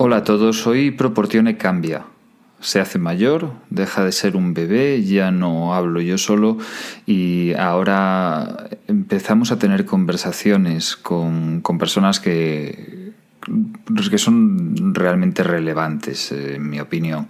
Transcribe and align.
Hola 0.00 0.18
a 0.18 0.22
todos, 0.22 0.64
hoy 0.68 0.92
Proportione 0.92 1.56
cambia. 1.56 2.04
Se 2.60 2.78
hace 2.78 3.00
mayor, 3.00 3.50
deja 3.68 4.04
de 4.04 4.12
ser 4.12 4.36
un 4.36 4.54
bebé, 4.54 5.02
ya 5.02 5.32
no 5.32 5.74
hablo 5.74 6.00
yo 6.00 6.18
solo 6.18 6.56
y 7.04 7.52
ahora 7.54 8.68
empezamos 8.86 9.50
a 9.50 9.58
tener 9.58 9.86
conversaciones 9.86 10.94
con, 10.94 11.62
personas 11.80 12.20
que, 12.20 13.10
que 14.08 14.18
son 14.18 14.94
realmente 14.94 15.42
relevantes, 15.42 16.30
en 16.30 16.70
mi 16.70 16.78
opinión. 16.78 17.26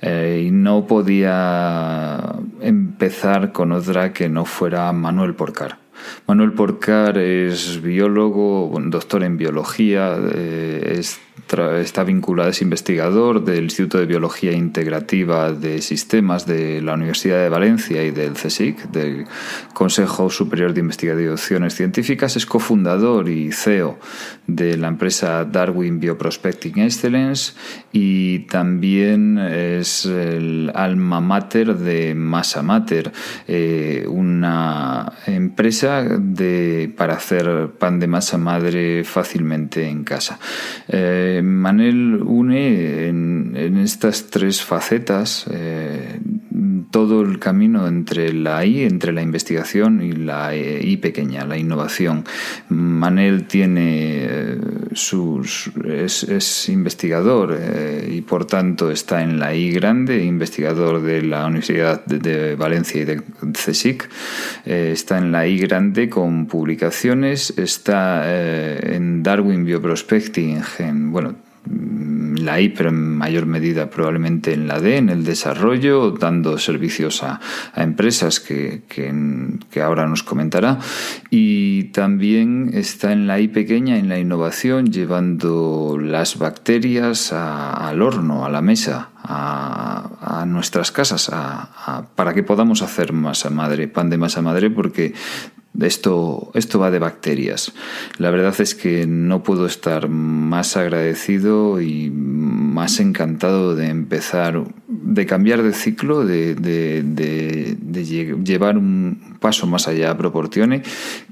Eh, 0.00 0.46
y 0.48 0.50
no 0.50 0.88
podía 0.88 2.34
empezar 2.60 3.52
con 3.52 3.70
otra 3.70 4.12
que 4.12 4.28
no 4.28 4.44
fuera 4.44 4.92
Manuel 4.92 5.36
Porcar. 5.36 5.78
Manuel 6.26 6.52
Porcar 6.52 7.16
es 7.18 7.80
biólogo, 7.80 8.76
doctor 8.86 9.22
en 9.22 9.36
biología, 9.36 10.16
eh, 10.34 10.96
es 10.98 11.20
está 11.80 12.04
vinculado, 12.04 12.48
es 12.48 12.62
investigador 12.62 13.44
del 13.44 13.64
Instituto 13.64 13.98
de 13.98 14.06
Biología 14.06 14.52
Integrativa 14.52 15.52
de 15.52 15.82
Sistemas 15.82 16.46
de 16.46 16.80
la 16.80 16.94
Universidad 16.94 17.42
de 17.42 17.48
Valencia 17.48 18.04
y 18.04 18.10
del 18.10 18.32
CSIC, 18.32 18.90
del 18.90 19.26
Consejo 19.74 20.30
Superior 20.30 20.72
de 20.72 20.80
Investigaciones 20.80 21.74
Científicas, 21.74 22.36
es 22.36 22.46
cofundador 22.46 23.28
y 23.28 23.52
CEO 23.52 23.98
de 24.46 24.76
la 24.76 24.88
empresa 24.88 25.44
Darwin 25.44 26.00
Bioprospecting 26.00 26.78
Excellence 26.78 27.52
y 27.92 28.40
también 28.40 29.38
es 29.38 30.06
el 30.06 30.72
alma 30.74 31.20
mater 31.20 31.76
de 31.76 32.14
Masa 32.14 32.62
Mater, 32.62 33.12
eh, 33.46 34.06
una 34.08 35.12
empresa 35.26 36.02
de, 36.02 36.92
para 36.96 37.14
hacer 37.14 37.70
pan 37.78 38.00
de 38.00 38.06
masa 38.06 38.38
madre 38.38 39.04
fácilmente 39.04 39.88
en 39.88 40.04
casa. 40.04 40.38
Eh, 40.88 41.31
Manel 41.40 42.20
une 42.20 43.08
en, 43.08 43.76
estas 43.82 44.26
tres 44.30 44.60
facetas 44.62 45.46
eh, 45.50 46.18
todo 46.92 47.22
el 47.22 47.40
camino 47.40 47.88
entre 47.88 48.32
la 48.32 48.64
I, 48.64 48.82
entre 48.84 49.12
la 49.12 49.22
investigación 49.22 50.02
y 50.02 50.12
la 50.12 50.54
I 50.54 50.96
pequeña, 50.98 51.44
la 51.44 51.58
innovación. 51.58 52.24
Manel 52.68 53.46
tiene 53.48 54.24
eh, 54.24 54.58
sus, 54.92 55.72
es, 55.84 56.68
investigador 56.68 57.58
eh, 57.58 58.08
y 58.12 58.20
por 58.20 58.44
tanto 58.44 58.90
está 58.92 59.22
en 59.22 59.40
la 59.40 59.54
I 59.54 59.72
grande, 59.72 60.24
investigador 60.24 61.02
de 61.02 61.22
la 61.22 61.46
Universidad 61.46 62.04
de, 62.04 62.54
Valencia 62.54 63.00
y 63.00 63.04
de 63.04 63.22
CSIC. 63.52 64.08
está 64.66 65.18
en 65.18 65.32
la 65.32 65.48
I 65.48 65.58
grande 65.58 66.08
con 66.08 66.46
publicaciones, 66.46 67.54
está 67.56 68.22
en 68.94 69.22
Darwin 69.22 69.64
Bioprospecting, 69.64 70.62
en, 70.78 71.10
bueno, 71.10 71.34
la 71.64 72.60
I, 72.60 72.70
pero 72.70 72.88
en 72.88 73.16
mayor 73.16 73.46
medida 73.46 73.88
probablemente 73.88 74.52
en 74.52 74.66
la 74.66 74.80
D, 74.80 74.96
en 74.96 75.08
el 75.10 75.24
desarrollo, 75.24 76.10
dando 76.10 76.58
servicios 76.58 77.22
a, 77.22 77.40
empresas 77.76 78.40
que, 78.40 78.82
que, 78.88 79.82
ahora 79.82 80.06
nos 80.06 80.22
comentará. 80.22 80.78
Y 81.30 81.84
también 81.84 82.70
está 82.72 83.12
en 83.12 83.26
la 83.26 83.40
I 83.40 83.48
pequeña, 83.48 83.98
en 83.98 84.08
la 84.08 84.18
innovación, 84.18 84.92
llevando 84.92 85.98
las 86.00 86.38
bacterias 86.38 87.32
al 87.32 88.02
horno, 88.02 88.44
a 88.44 88.50
la 88.50 88.60
mesa, 88.60 89.10
a, 89.22 90.44
nuestras 90.46 90.90
casas, 90.90 91.30
para 92.14 92.34
que 92.34 92.42
podamos 92.42 92.82
hacer 92.82 93.12
masa 93.12 93.50
madre, 93.50 93.88
pan 93.88 94.10
de 94.10 94.18
masa 94.18 94.42
madre, 94.42 94.70
porque 94.70 95.14
esto, 95.80 96.50
esto 96.54 96.78
va 96.78 96.90
de 96.90 96.98
bacterias. 96.98 97.72
La 98.18 98.30
verdad 98.30 98.54
es 98.60 98.74
que 98.74 99.06
no 99.06 99.42
puedo 99.42 99.66
estar 99.66 100.08
más 100.08 100.76
agradecido 100.76 101.80
y 101.80 102.10
más 102.10 103.00
encantado 103.00 103.74
de 103.74 103.88
empezar, 103.88 104.64
de 104.88 105.26
cambiar 105.26 105.62
de 105.62 105.72
ciclo, 105.72 106.24
de, 106.24 106.54
llevar 108.44 108.76
un 108.76 109.36
paso 109.40 109.66
más 109.66 109.88
allá 109.88 110.10
a 110.10 110.16
Proportione 110.16 110.82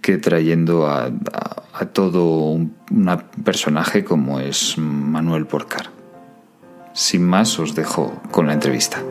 que 0.00 0.18
trayendo 0.18 0.86
a, 0.88 1.10
todo 1.92 2.50
un 2.50 2.74
personaje 3.44 4.04
como 4.04 4.40
es 4.40 4.76
Manuel 4.78 5.46
Porcar. 5.46 5.90
Sin 6.92 7.24
más, 7.24 7.58
os 7.58 7.74
dejo 7.74 8.20
con 8.30 8.46
la 8.46 8.52
entrevista. 8.52 9.02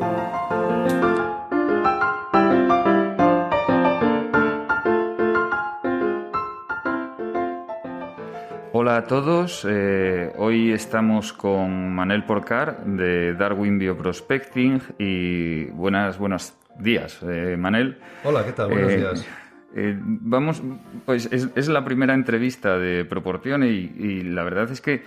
Hola 8.81 8.95
a 8.95 9.03
todos, 9.03 9.67
eh, 9.69 10.31
hoy 10.37 10.71
estamos 10.71 11.33
con 11.33 11.93
Manel 11.93 12.23
Porcar 12.23 12.85
de 12.85 13.33
Darwin 13.33 13.77
Bioprospecting 13.77 14.81
y 14.97 15.65
buenas, 15.65 16.17
buenos 16.17 16.53
días, 16.79 17.19
eh, 17.23 17.57
Manel. 17.59 17.97
Hola, 18.23 18.45
¿qué 18.45 18.53
tal? 18.53 18.69
Buenos 18.69 18.93
eh, 18.93 18.97
días. 18.97 19.27
vamos, 19.75 20.63
pues 21.05 21.27
es, 21.29 21.67
la 21.67 21.83
primera 21.83 22.13
entrevista 22.13 22.77
de 22.77 23.03
Proporción 23.03 23.65
y, 23.65 24.21
la 24.21 24.43
verdad 24.43 24.71
es 24.71 24.79
que 24.79 25.03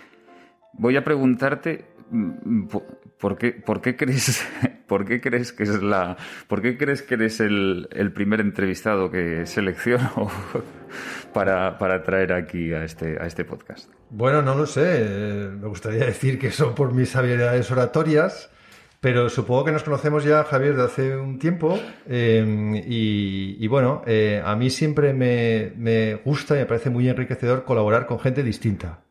voy 0.73 0.97
a 0.97 1.05
preguntarte 1.05 1.85
mm, 2.11 2.67
por 3.19 3.39
qué, 3.39 3.53
por 3.53 3.81
qué 3.81 3.97
crees, 3.97 4.45
por 4.87 5.05
qué 5.05 5.21
crees 5.21 5.53
que 5.53 5.63
es 5.63 5.83
la, 5.83 6.17
por 6.49 6.61
qué 6.61 6.77
crees 6.77 7.03
que 7.03 7.15
eres 7.15 7.41
el, 7.41 7.89
el 7.93 8.13
primer 8.13 8.41
entrevistado 8.41 9.11
que 9.11 9.47
selecciono 9.47 10.31
para, 11.33 11.79
para, 11.79 12.03
traer 12.03 12.33
aquí 12.33 12.73
a 12.73 12.85
este, 12.85 13.17
a 13.21 13.27
este 13.27 13.45
podcast? 13.45 13.91
Bueno, 14.11 14.43
no 14.43 14.55
lo 14.55 14.67
sé. 14.67 15.49
Me 15.61 15.69
gustaría 15.69 16.05
decir 16.05 16.39
que 16.39 16.51
son 16.51 16.75
por 16.75 16.93
mis 16.93 17.15
habilidades 17.15 17.71
oratorias, 17.71 18.51
pero 19.01 19.29
supongo 19.29 19.65
que 19.65 19.73
nos 19.73 19.85
conocemos 19.85 20.25
ya, 20.25 20.45
Javier, 20.45 20.77
de 20.77 20.83
hace 20.83 21.17
un 21.17 21.39
tiempo. 21.39 21.79
Em, 22.09 22.75
y, 22.75 23.67
bueno, 23.69 24.03
eh, 24.07 24.43
a 24.45 24.55
mí 24.57 24.69
siempre 24.69 25.13
me, 25.13 25.73
me 25.77 26.17
gusta 26.17 26.57
y 26.57 26.59
me 26.59 26.67
parece 26.67 26.91
muy 26.91 27.09
enriquecedor 27.09 27.65
colaborar 27.65 28.07
con 28.07 28.19
gente 28.19 28.43
distinta 28.43 29.02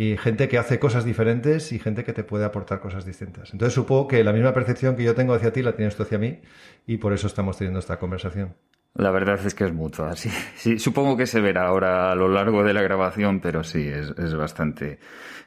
y 0.00 0.16
gente 0.16 0.48
que 0.48 0.56
hace 0.56 0.78
cosas 0.78 1.04
diferentes 1.04 1.72
y 1.72 1.78
gente 1.78 2.04
que 2.04 2.14
te 2.14 2.24
puede 2.24 2.46
aportar 2.46 2.80
cosas 2.80 3.04
distintas. 3.04 3.52
Entonces 3.52 3.74
supongo 3.74 4.08
que 4.08 4.24
la 4.24 4.32
misma 4.32 4.54
percepción 4.54 4.96
que 4.96 5.02
yo 5.02 5.14
tengo 5.14 5.34
hacia 5.34 5.52
ti 5.52 5.60
la 5.60 5.76
tienes 5.76 5.94
tú 5.94 6.04
hacia 6.04 6.16
mí 6.16 6.40
y 6.86 6.96
por 6.96 7.12
eso 7.12 7.26
estamos 7.26 7.58
teniendo 7.58 7.80
esta 7.80 7.98
conversación. 7.98 8.54
La 8.94 9.10
verdad 9.10 9.38
es 9.44 9.54
que 9.54 9.64
es 9.64 9.74
mutua, 9.74 10.16
sí. 10.16 10.78
Supongo 10.78 11.18
que 11.18 11.26
se 11.26 11.42
verá 11.42 11.66
ahora 11.66 12.10
a 12.10 12.14
lo 12.14 12.28
largo 12.28 12.64
de 12.64 12.72
la 12.72 12.80
grabación, 12.80 13.40
pero 13.40 13.62
sí, 13.62 13.88
es, 13.88 14.34
bastante. 14.34 15.00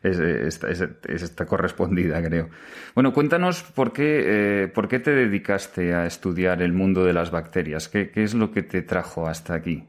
Es, 0.04 0.20
está 0.20 1.48
correspondida, 1.48 2.22
creo. 2.22 2.50
Bueno, 2.94 3.12
cuéntanos 3.12 3.64
por 3.64 3.92
qué, 3.92 4.66
eh, 4.66 4.68
por 4.68 4.88
qué 4.88 5.00
te 5.00 5.16
dedicaste 5.16 5.96
a 5.96 6.06
estudiar 6.06 6.62
el 6.62 6.74
mundo 6.74 7.04
de 7.04 7.14
las 7.14 7.32
bacterias. 7.32 7.90
¿Qué, 7.90 8.12
qué 8.12 8.22
es 8.22 8.36
lo 8.36 8.52
que 8.52 8.62
te 8.62 8.84
trajo 8.84 9.28
hasta 9.28 9.56
aquí? 9.56 9.88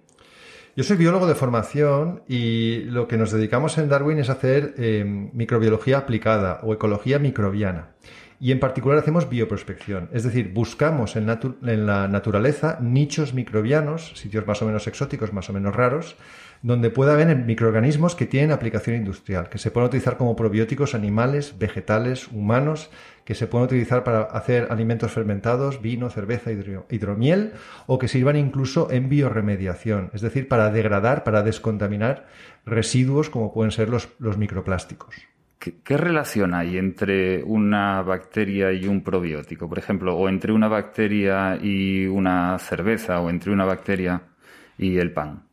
Yo 0.77 0.83
soy 0.83 0.97
biólogo 0.97 1.29
de 1.29 1.37
formación 1.37 2.25
y 2.27 2.81
lo 2.87 3.07
que 3.07 3.17
nos 3.17 3.31
dedicamos 3.31 3.79
en 3.79 3.89
Darwin 3.89 4.19
es 4.19 4.29
hacer 4.29 4.75
eh, 4.77 5.05
microbiología 5.33 5.99
aplicada 5.99 6.59
o 6.65 6.75
ecología 6.75 7.21
microbiana 7.21 7.91
y 8.45 8.53
en 8.53 8.61
particular 8.61 8.99
hacemos 8.99 9.31
bioprospección, 9.31 10.11
es 10.13 10.23
decir, 10.23 10.53
buscamos 10.53 11.17
en, 11.17 11.25
la 11.87 12.09
naturaleza 12.09 12.77
nichos 12.79 13.33
microbianos, 13.33 14.13
sitios 14.17 14.47
más 14.47 14.61
o 14.61 14.67
menos 14.67 14.87
exóticos, 14.87 15.33
más 15.33 15.49
o 15.49 15.55
menos 15.55 15.75
raros, 15.75 16.17
donde 16.61 16.91
pueda 16.91 17.15
haber 17.15 17.35
microorganismos 17.37 18.15
que 18.15 18.27
tienen 18.27 18.53
aplicación 18.53 18.97
industrial, 18.97 19.49
que 19.49 19.57
se 19.57 19.71
pueden 19.71 19.87
utilizar 19.87 20.19
como 20.19 20.37
probióticos 20.37 20.95
animales, 20.95 21.59
vegetales, 21.59 22.29
humanos, 22.29 22.91
que 23.25 23.35
se 23.35 23.47
pueden 23.47 23.65
utilizar 23.65 24.05
para 24.05 24.25
hacer 24.25 24.67
alimentos 24.69 25.13
fermentados, 25.13 25.81
vino, 25.81 26.11
cerveza, 26.11 26.51
hidromiel, 26.91 27.55
o 27.87 27.99
que 27.99 28.09
sirvan 28.09 28.37
incluso 28.37 28.91
en 28.91 29.09
bioremediación, 29.09 30.11
es 30.13 30.21
decir, 30.21 30.49
para 30.49 30.71
degradar, 30.71 31.25
para 31.25 31.43
descontaminar 31.43 32.27
residuos 32.67 33.31
como 33.31 33.55
pueden 33.55 33.73
ser 33.73 33.89
los 33.89 34.37
microplásticos. 34.37 35.15
¿Qué, 35.83 35.97
relación 35.97 36.53
hay 36.53 36.77
entre 36.77 37.43
una 37.43 38.03
bacteria 38.03 38.71
y 38.73 38.87
un 38.87 39.03
probiótico, 39.03 39.67
por 39.67 39.79
ejemplo, 39.79 40.15
o 40.15 40.29
entre 40.29 40.53
una 40.53 40.69
bacteria 40.69 41.57
y 41.61 42.07
una 42.07 42.59
cerveza, 42.59 43.21
o 43.21 43.31
entre 43.31 43.51
una 43.51 43.65
bacteria 43.65 44.23
y 44.77 44.99
el 44.99 45.13
pan? 45.13 45.45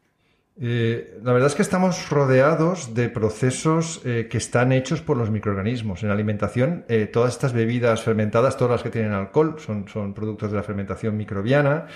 Eh, 0.60 1.20
la 1.24 1.32
verdad 1.32 1.48
es 1.48 1.56
que 1.56 1.62
estamos 1.62 2.10
rodeados 2.10 2.94
de 2.94 3.08
procesos 3.10 4.02
eh, 4.04 4.28
que 4.30 4.38
están 4.38 4.72
hechos 4.74 5.02
por 5.02 5.18
los 5.18 5.32
microorganismos. 5.32 6.04
En 6.04 6.10
alimentación, 6.10 6.84
eh, 6.90 7.08
todas 7.08 7.34
estas 7.34 7.54
bebidas 7.54 8.04
fermentadas, 8.04 8.58
todas 8.58 8.72
las 8.72 8.84
que 8.84 8.90
tienen 8.90 9.14
alcohol, 9.14 9.56
son, 9.60 9.86
productos 10.14 10.52
de 10.52 10.58
la 10.58 10.64
fermentación 10.64 11.16
microbiana. 11.16 11.88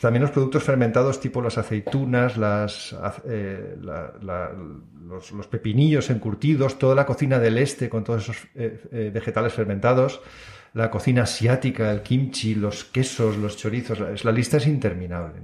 También 0.00 0.22
los 0.22 0.30
productos 0.30 0.62
fermentados 0.62 1.18
tipo 1.18 1.42
las 1.42 1.58
aceitunas, 1.58 2.36
los, 2.36 2.96
pepinillos 5.50 6.08
encurtidos, 6.10 6.78
toda 6.78 6.94
la 6.94 7.06
cocina 7.06 7.38
del 7.38 7.58
este 7.58 7.88
con 7.88 8.04
todos 8.04 8.22
esos 8.22 8.48
vegetales 9.12 9.52
fermentados. 9.52 10.20
La 10.74 10.90
cocina 10.90 11.22
asiática, 11.22 11.90
el 11.90 12.02
kimchi, 12.02 12.56
los 12.56 12.84
quesos, 12.84 13.36
los 13.36 13.56
chorizos, 13.56 14.24
la 14.24 14.32
lista 14.32 14.56
es 14.56 14.66
interminable. 14.66 15.34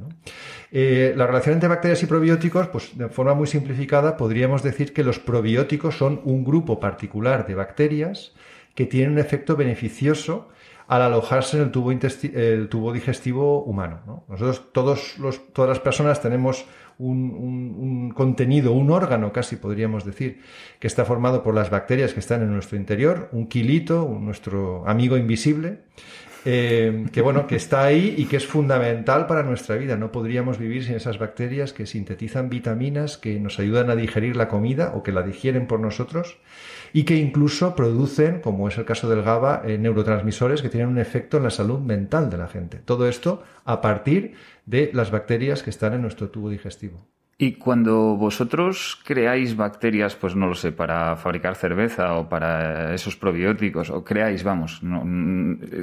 Eh, 0.72 1.14
la 1.16 1.26
relación 1.26 1.54
entre 1.54 1.68
bacterias 1.68 2.02
y 2.02 2.06
probióticos, 2.06 2.66
pues 2.68 2.98
de 2.98 3.08
forma 3.08 3.34
muy 3.34 3.46
simplificada, 3.46 4.16
podríamos 4.16 4.62
decir 4.62 4.92
que 4.92 5.04
los 5.04 5.20
probióticos 5.20 5.96
son 5.96 6.20
un 6.24 6.44
grupo 6.44 6.80
particular 6.80 7.46
de 7.46 7.54
bacterias 7.54 8.32
que 8.74 8.86
tienen 8.86 9.12
un 9.12 9.18
efecto 9.18 9.56
beneficioso 9.56 10.48
al 10.88 11.02
alojarse 11.02 11.58
en 11.58 11.62
el 11.62 12.68
tubo, 12.68 12.92
digestivo 12.92 13.62
humano. 13.62 14.24
Nosotros, 14.28 14.72
todas 14.72 15.68
las 15.68 15.78
personas 15.78 16.20
tenemos 16.20 16.64
un, 17.00 18.12
contenido, 18.14 18.72
un 18.72 18.90
órgano 18.90 19.32
casi 19.32 19.56
podríamos 19.56 20.04
decir, 20.04 20.40
que 20.78 20.86
está 20.86 21.04
formado 21.04 21.42
por 21.42 21.54
las 21.54 21.70
bacterias 21.70 22.12
que 22.12 22.20
están 22.20 22.42
en 22.42 22.52
nuestro 22.52 22.76
interior, 22.76 23.28
un 23.32 23.48
quilito, 23.48 24.18
nuestro 24.20 24.86
amigo 24.86 25.16
invisible, 25.16 25.78
eh, 26.44 27.06
que 27.12 27.20
bueno, 27.20 27.46
que 27.46 27.56
está 27.56 27.84
ahí 27.84 28.14
y 28.16 28.24
que 28.24 28.36
es 28.36 28.46
fundamental 28.46 29.26
para 29.26 29.42
nuestra 29.42 29.76
vida. 29.76 29.96
No 29.96 30.10
podríamos 30.10 30.58
vivir 30.58 30.84
sin 30.84 30.94
esas 30.94 31.18
bacterias 31.18 31.72
que 31.72 31.86
sintetizan 31.86 32.48
vitaminas, 32.48 33.18
que 33.18 33.38
nos 33.38 33.58
ayudan 33.58 33.90
a 33.90 33.96
digerir 33.96 34.36
la 34.36 34.48
comida 34.48 34.92
o 34.94 35.02
que 35.02 35.12
la 35.12 35.22
digieren 35.22 35.66
por 35.66 35.80
nosotros 35.80 36.38
y 36.92 37.04
que 37.04 37.16
incluso 37.16 37.74
producen, 37.74 38.40
como 38.40 38.68
es 38.68 38.78
el 38.78 38.84
caso 38.84 39.08
del 39.08 39.22
GABA, 39.22 39.62
eh, 39.64 39.78
neurotransmisores 39.78 40.62
que 40.62 40.68
tienen 40.68 40.88
un 40.88 40.98
efecto 40.98 41.36
en 41.36 41.44
la 41.44 41.50
salud 41.50 41.78
mental 41.78 42.30
de 42.30 42.38
la 42.38 42.48
gente. 42.48 42.78
Todo 42.78 43.08
esto 43.08 43.42
a 43.64 43.80
partir 43.80 44.34
de 44.66 44.90
las 44.92 45.10
bacterias 45.10 45.62
que 45.62 45.70
están 45.70 45.94
en 45.94 46.02
nuestro 46.02 46.30
tubo 46.30 46.50
digestivo. 46.50 47.06
Y 47.42 47.52
cuando 47.52 48.16
vosotros 48.18 49.00
creáis 49.02 49.56
bacterias, 49.56 50.14
pues 50.14 50.36
no 50.36 50.46
lo 50.46 50.54
sé, 50.54 50.72
para 50.72 51.16
fabricar 51.16 51.56
cerveza 51.56 52.12
o 52.12 52.28
para 52.28 52.92
esos 52.92 53.16
probióticos, 53.16 53.88
o 53.88 54.04
creáis, 54.04 54.44
vamos, 54.44 54.82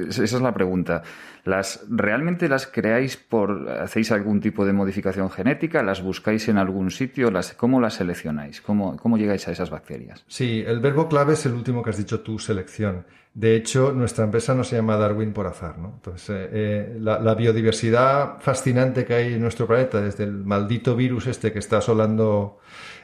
esa 0.08 0.22
es 0.22 0.40
la 0.40 0.54
pregunta. 0.54 1.02
¿Las, 1.44 1.84
¿Realmente 1.90 2.48
las 2.48 2.68
creáis 2.68 3.16
por, 3.16 3.68
hacéis 3.70 4.12
algún 4.12 4.40
tipo 4.40 4.64
de 4.64 4.72
modificación 4.72 5.30
genética? 5.30 5.82
¿Las 5.82 6.00
buscáis 6.00 6.48
en 6.48 6.58
algún 6.58 6.92
sitio? 6.92 7.28
Las, 7.32 7.54
¿Cómo 7.54 7.80
las 7.80 7.94
seleccionáis? 7.94 8.60
¿Cómo, 8.60 8.96
¿Cómo 8.96 9.18
llegáis 9.18 9.48
a 9.48 9.50
esas 9.50 9.68
bacterias? 9.68 10.24
Sí, 10.28 10.62
el 10.64 10.78
verbo 10.78 11.08
clave 11.08 11.32
es 11.32 11.44
el 11.44 11.54
último 11.54 11.82
que 11.82 11.90
has 11.90 11.98
dicho 11.98 12.20
tú, 12.20 12.38
selección. 12.38 13.04
De 13.38 13.54
hecho, 13.54 13.92
nuestra 13.92 14.24
empresa 14.24 14.52
no 14.52 14.64
se 14.64 14.74
llama 14.74 14.96
Darwin 14.96 15.32
por 15.32 15.46
azar. 15.46 15.78
¿no? 15.78 15.92
Entonces, 15.94 16.28
eh, 16.28 16.48
eh, 16.52 16.98
la, 17.00 17.34
biodiversidad 17.36 18.40
fascinante 18.40 19.04
que 19.04 19.14
hay 19.14 19.34
en 19.34 19.40
nuestro 19.40 19.68
planeta, 19.68 20.00
desde 20.00 20.24
el 20.24 20.44
maldito 20.44 20.96
virus 20.96 21.28
este 21.28 21.52
que 21.52 21.60
está 21.60 21.78
asolando 21.78 22.58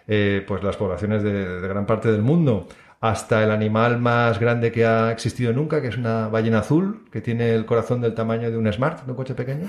eh, 0.08 0.44
pues 0.44 0.64
las 0.64 0.76
poblaciones 0.76 1.22
de, 1.22 1.60
de, 1.60 1.68
gran 1.68 1.86
parte 1.86 2.10
del 2.10 2.22
mundo, 2.22 2.66
hasta 3.00 3.44
el 3.44 3.52
animal 3.52 4.00
más 4.00 4.40
grande 4.40 4.72
que 4.72 4.84
ha 4.84 5.12
existido 5.12 5.52
nunca, 5.52 5.80
que 5.80 5.86
es 5.86 5.96
una 5.96 6.26
ballena 6.26 6.58
azul, 6.58 7.04
que 7.12 7.20
tiene 7.20 7.54
el 7.54 7.64
corazón 7.64 8.00
del 8.00 8.14
tamaño 8.14 8.50
de 8.50 8.56
un 8.56 8.72
Smart, 8.72 9.04
de 9.04 9.12
un 9.12 9.16
coche 9.16 9.34
pequeño. 9.34 9.68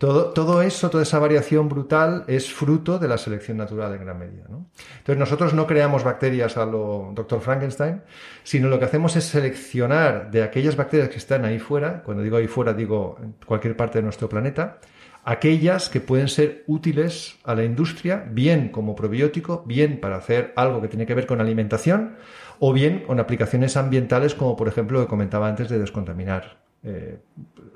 Todo, 0.00 0.30
todo 0.30 0.62
eso, 0.62 0.88
toda 0.88 1.02
esa 1.02 1.18
variación 1.18 1.68
brutal 1.68 2.24
es 2.26 2.50
fruto 2.50 2.98
de 2.98 3.06
la 3.06 3.18
selección 3.18 3.58
natural 3.58 3.92
en 3.92 4.00
gran 4.00 4.18
medida. 4.18 4.44
Entonces 4.46 5.18
nosotros 5.18 5.52
no 5.52 5.66
creamos 5.66 6.04
bacterias 6.04 6.56
a 6.56 6.64
lo 6.64 7.12
Dr. 7.14 7.38
Frankenstein, 7.42 8.00
sino 8.42 8.70
lo 8.70 8.78
que 8.78 8.86
hacemos 8.86 9.14
es 9.16 9.24
seleccionar 9.24 10.30
de 10.30 10.42
aquellas 10.42 10.74
bacterias 10.74 11.10
que 11.10 11.18
están 11.18 11.44
ahí 11.44 11.58
fuera, 11.58 12.02
cuando 12.02 12.22
digo 12.22 12.38
ahí 12.38 12.46
fuera 12.46 12.72
digo 12.72 13.18
en 13.22 13.34
cualquier 13.44 13.76
parte 13.76 13.98
de 13.98 14.04
nuestro 14.04 14.26
planeta, 14.26 14.78
aquellas 15.22 15.90
que 15.90 16.00
pueden 16.00 16.28
ser 16.28 16.64
útiles 16.66 17.36
a 17.44 17.54
la 17.54 17.64
industria, 17.64 18.24
bien 18.26 18.70
como 18.70 18.96
probiótico, 18.96 19.64
bien 19.66 20.00
para 20.00 20.16
hacer 20.16 20.54
algo 20.56 20.80
que 20.80 20.88
tiene 20.88 21.04
que 21.04 21.14
ver 21.14 21.26
con 21.26 21.42
alimentación, 21.42 22.16
o 22.58 22.72
bien 22.72 23.00
con 23.00 23.20
aplicaciones 23.20 23.76
ambientales 23.76 24.34
como 24.34 24.56
por 24.56 24.66
ejemplo 24.66 24.98
lo 24.98 25.04
que 25.04 25.10
comentaba 25.10 25.46
antes 25.46 25.68
de 25.68 25.78
descontaminar 25.78 26.69
eh, 26.82 27.18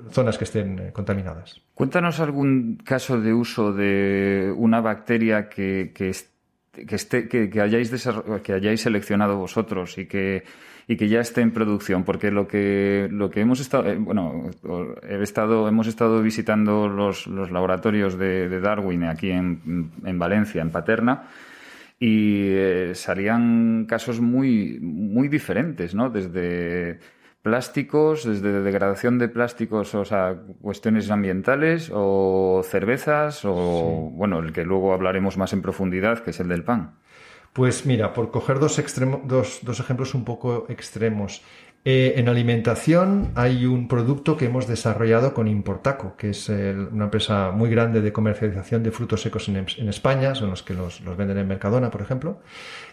zonas 0.09 0.37
que 0.37 0.45
estén 0.45 0.79
eh, 0.79 0.91
contaminadas. 0.91 1.61
Cuéntanos 1.75 2.19
algún 2.19 2.77
caso 2.83 3.21
de 3.21 3.33
uso 3.33 3.71
de 3.71 4.51
una 4.57 4.81
bacteria 4.81 5.47
que, 5.47 5.91
que, 5.93 6.09
esté, 6.09 7.27
que, 7.27 7.61
hayáis 7.61 7.91
que 8.41 8.53
hayáis 8.53 8.81
seleccionado 8.81 9.37
vosotros 9.37 9.99
y 9.99 10.07
que, 10.07 10.43
y 10.87 10.97
que 10.97 11.07
ya 11.07 11.19
esté 11.19 11.41
en 11.41 11.51
producción, 11.51 12.03
porque 12.03 12.31
lo 12.31 12.47
que, 12.47 13.07
lo 13.11 13.29
que 13.29 13.41
hemos 13.41 13.59
estado, 13.59 13.91
eh, 13.91 13.95
bueno, 13.95 14.49
he 15.07 15.21
estado, 15.21 15.67
hemos 15.67 15.85
estado 15.85 16.23
visitando 16.23 16.87
los, 16.87 17.27
los 17.27 17.51
laboratorios 17.51 18.17
de, 18.17 18.59
Darwin 18.59 19.03
aquí 19.03 19.29
en, 19.29 19.91
en 20.03 20.17
Valencia, 20.17 20.63
en 20.63 20.71
Paterna, 20.71 21.27
y 21.99 22.51
salían 22.93 23.85
casos 23.87 24.19
muy, 24.19 24.79
muy 24.81 25.27
diferentes, 25.27 25.93
¿no? 25.93 26.09
Desde 26.09 26.99
plásticos, 27.45 28.23
desde 28.23 28.63
degradación 28.63 29.19
de 29.19 29.29
plásticos, 29.29 29.93
o 29.93 30.03
sea, 30.03 30.35
cuestiones 30.63 31.11
ambientales 31.11 31.91
o 31.93 32.63
cervezas 32.63 33.45
o, 33.45 34.09
bueno, 34.11 34.39
el 34.39 34.51
que 34.51 34.63
luego 34.63 34.95
hablaremos 34.95 35.37
más 35.37 35.53
en 35.53 35.61
profundidad, 35.61 36.23
que 36.23 36.31
es 36.31 36.39
el 36.39 36.47
del 36.47 36.63
pan. 36.63 36.95
Pues 37.53 37.85
mira, 37.85 38.13
por 38.13 38.31
coger 38.31 38.57
dos, 38.57 38.81
dos, 39.25 39.59
dos 39.61 39.79
ejemplos 39.79 40.15
un 40.15 40.25
poco 40.25 40.65
extremos. 40.69 41.43
Eh, 41.87 42.15
en 42.17 42.27
alimentación 42.29 43.31
hay 43.35 43.67
un 43.67 43.87
producto 43.87 44.35
que 44.37 44.45
hemos 44.45 44.65
desarrollado 44.65 45.35
con 45.35 45.47
Importaco, 45.47 46.15
que 46.17 46.31
es 46.31 46.49
una 46.49 47.03
empresa 47.03 47.51
muy 47.51 47.69
grande 47.69 48.01
de 48.01 48.11
comercialización 48.11 48.81
de 48.81 48.89
frutos 48.89 49.21
secos 49.21 49.47
en, 49.49 49.87
España, 49.87 50.33
son 50.33 50.49
los 50.49 50.63
que 50.63 50.73
los, 50.73 51.03
venden 51.15 51.37
en 51.37 51.47
Mercadona, 51.47 51.91
por 51.91 52.01
ejemplo. 52.01 52.39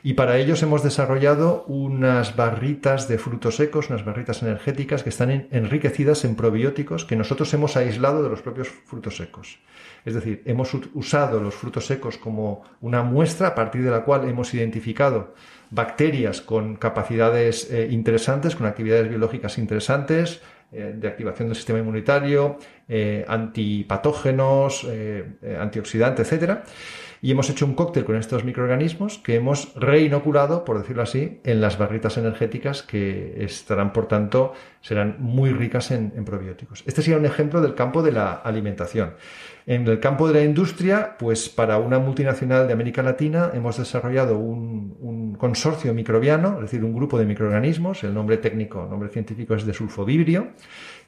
Y 0.02 0.12
para 0.12 0.36
ellos 0.36 0.62
hemos 0.62 0.82
desarrollado 0.82 1.64
unas 1.68 2.36
barritas 2.36 3.08
de 3.08 3.16
frutos 3.16 3.56
secos, 3.56 3.88
unas 3.88 4.04
barritas 4.04 4.42
energéticas 4.42 5.02
que 5.02 5.08
están 5.08 5.48
enriquecidas 5.50 6.26
en 6.26 6.36
probióticos 6.36 7.06
que 7.06 7.16
nosotros 7.16 7.54
hemos 7.54 7.78
aislado 7.78 8.22
de 8.22 8.28
los 8.28 8.42
propios 8.42 8.68
frutos 8.68 9.16
secos. 9.16 9.58
Es 10.04 10.12
decir, 10.12 10.42
hemos 10.44 10.74
usado 10.92 11.40
los 11.40 11.54
frutos 11.54 11.86
secos 11.86 12.18
como 12.18 12.62
una 12.82 13.02
muestra 13.02 13.48
a 13.48 13.54
partir 13.54 13.82
de 13.82 13.90
la 13.90 14.04
cual 14.04 14.28
hemos 14.28 14.52
identificado 14.52 15.32
bacterias 15.72 16.42
con 16.42 16.76
capacidades 16.76 17.70
eh, 17.70 17.88
interesantes, 17.90 18.54
con 18.54 18.66
actividades 18.66 19.08
biológicas 19.08 19.56
interesantes, 19.56 20.42
eh, 20.70 20.92
de 20.94 21.08
activación 21.08 21.48
del 21.48 21.56
sistema 21.56 21.78
inmunitario, 21.78 22.58
eh, 22.88 23.24
antipatógenos, 23.26 24.86
antioxidantes, 25.58 26.26
etcétera. 26.26 26.64
Y 27.24 27.30
hemos 27.30 27.48
hecho 27.48 27.66
un 27.66 27.74
cóctel 27.74 28.04
con 28.04 28.16
estos 28.16 28.42
microorganismos 28.42 29.18
que 29.18 29.36
hemos 29.36 29.72
reinoculado, 29.76 30.64
por 30.64 30.80
decirlo 30.80 31.04
así, 31.04 31.40
en 31.44 31.60
las 31.60 31.78
barritas 31.78 32.18
energéticas 32.18 32.82
que 32.82 33.44
estarán, 33.44 33.92
por 33.92 34.08
tanto, 34.08 34.54
serán 34.80 35.18
muy 35.20 35.50
ricas 35.50 35.92
en, 35.92 36.10
probióticos. 36.24 36.82
Este 36.84 37.00
sería 37.00 37.20
un 37.20 37.24
ejemplo 37.24 37.60
del 37.60 37.76
campo 37.76 38.02
de 38.02 38.10
la 38.10 38.32
alimentación. 38.32 39.14
En 39.64 39.86
el 39.86 40.00
campo 40.00 40.26
de 40.26 40.34
la 40.34 40.44
industria, 40.44 41.16
pues 41.16 41.48
para 41.48 41.78
una 41.78 42.00
multinacional 42.00 42.66
de 42.66 42.72
América 42.72 43.04
Latina 43.04 43.52
hemos 43.54 43.78
desarrollado 43.78 44.36
un, 44.36 45.36
consorcio 45.38 45.92
microbiano, 45.94 46.56
es 46.56 46.62
decir, 46.62 46.84
un 46.84 46.94
grupo 46.94 47.18
de 47.18 47.26
microorganismos, 47.26 48.04
el 48.04 48.14
nombre 48.14 48.36
técnico, 48.36 48.84
el 48.84 48.90
nombre 48.90 49.08
científico 49.08 49.54
es 49.54 49.64
de 49.66 49.74
sulfovibrio, 49.74 50.48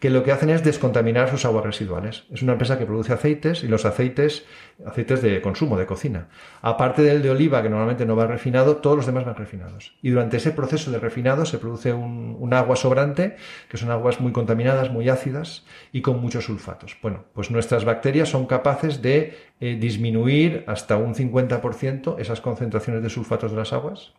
que 0.00 0.11
lo 0.11 0.25
que 0.25 0.33
hacen 0.33 0.50
es 0.50 0.65
descontaminar 0.65 1.31
sus 1.31 1.45
aguas 1.45 1.65
residuales. 1.65 2.25
Es 2.33 2.43
una 2.43 2.53
empresa 2.53 2.77
que 2.77 2.85
produce 2.85 3.12
aceites 3.12 3.62
y 3.62 3.69
los 3.69 3.85
aceites, 3.85 4.45
aceites 4.85 5.23
de 5.23 5.41
consumo, 5.41 5.79
de 5.79 5.87
cocina. 5.87 6.04
Aparte 6.63 7.03
del 7.03 7.23
de 7.23 7.31
oliva, 7.31 7.63
que 7.63 7.69
normalmente 7.69 8.07
no 8.07 8.17
va 8.17 8.27
refinado, 8.27 8.77
todos 8.77 8.97
los 8.97 9.07
demás 9.07 9.25
van 9.25 9.35
refinados. 9.35 9.95
Y 10.03 10.11
durante 10.11 10.37
ese 10.37 10.51
proceso 10.51 10.91
de 10.91 10.99
refinado 10.99 11.47
se 11.47 11.59
produce 11.59 11.93
un, 11.93 12.53
agua 12.55 12.77
sobrante, 12.77 13.37
que 13.69 13.77
son 13.77 13.91
aguas 13.91 14.21
muy 14.21 14.33
contaminadas, 14.33 14.91
muy 14.91 15.09
ácidas 15.09 15.65
y 15.93 16.03
con 16.03 16.21
muchos 16.21 16.45
sulfatos. 16.45 16.97
Bueno, 17.03 17.25
pues 17.35 17.51
nuestras 17.51 17.85
bacterias 17.85 18.29
son 18.29 18.47
capaces 18.47 19.03
de 19.03 19.37
eh, 19.61 19.77
disminuir 19.81 20.65
hasta 20.67 20.97
un 20.97 21.15
50% 21.15 22.19
esas 22.19 22.41
concentraciones 22.41 23.03
de 23.03 23.11
sulfatos 23.11 23.51
de 23.51 23.57
las 23.57 23.73
aguas. 23.73 24.13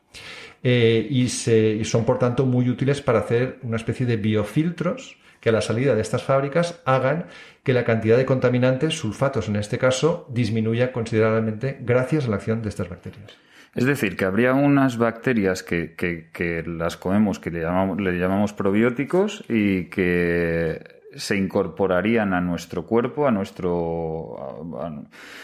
Eh, 0.64 1.08
y, 1.10 1.24
y 1.24 1.86
son 1.86 2.06
por 2.06 2.20
tanto 2.20 2.46
muy 2.46 2.70
útiles 2.70 3.02
para 3.02 3.20
hacer 3.20 3.60
una 3.62 3.78
especie 3.78 4.06
de 4.06 4.18
biofiltros 4.18 5.18
que 5.46 5.50
a 5.50 5.52
la 5.52 5.62
salida 5.62 5.94
de 5.94 6.02
estas 6.02 6.24
fábricas 6.24 6.82
hagan 6.86 7.28
que 7.64 7.72
la 7.72 7.84
cantidad 7.84 8.18
de 8.18 8.26
contaminantes, 8.26 8.98
sulfatos 8.98 9.48
en 9.48 9.58
este 9.58 9.78
caso, 9.78 10.26
disminuya 10.28 10.92
considerablemente 10.92 11.78
gracias 11.82 12.26
a 12.26 12.30
la 12.30 12.38
acción 12.38 12.64
de 12.64 12.70
estas 12.70 12.90
bacterias. 12.90 13.38
Es 13.76 13.86
decir, 13.86 14.18
que 14.18 14.26
habría 14.26 14.56
unas 14.56 14.98
bacterias 14.98 15.62
que, 15.62 15.94
que, 15.94 16.64
las 16.66 16.98
comemos, 16.98 17.38
que 17.38 17.52
le 17.52 17.62
llamamos, 17.62 18.54
probióticos 18.54 19.44
y 19.48 19.86
que 19.92 20.82
se 21.16 21.38
incorporarían 21.38 22.34
a 22.34 22.42
nuestro 22.42 22.88
cuerpo, 22.88 23.28
a 23.28 23.32
nuestro, 23.32 24.82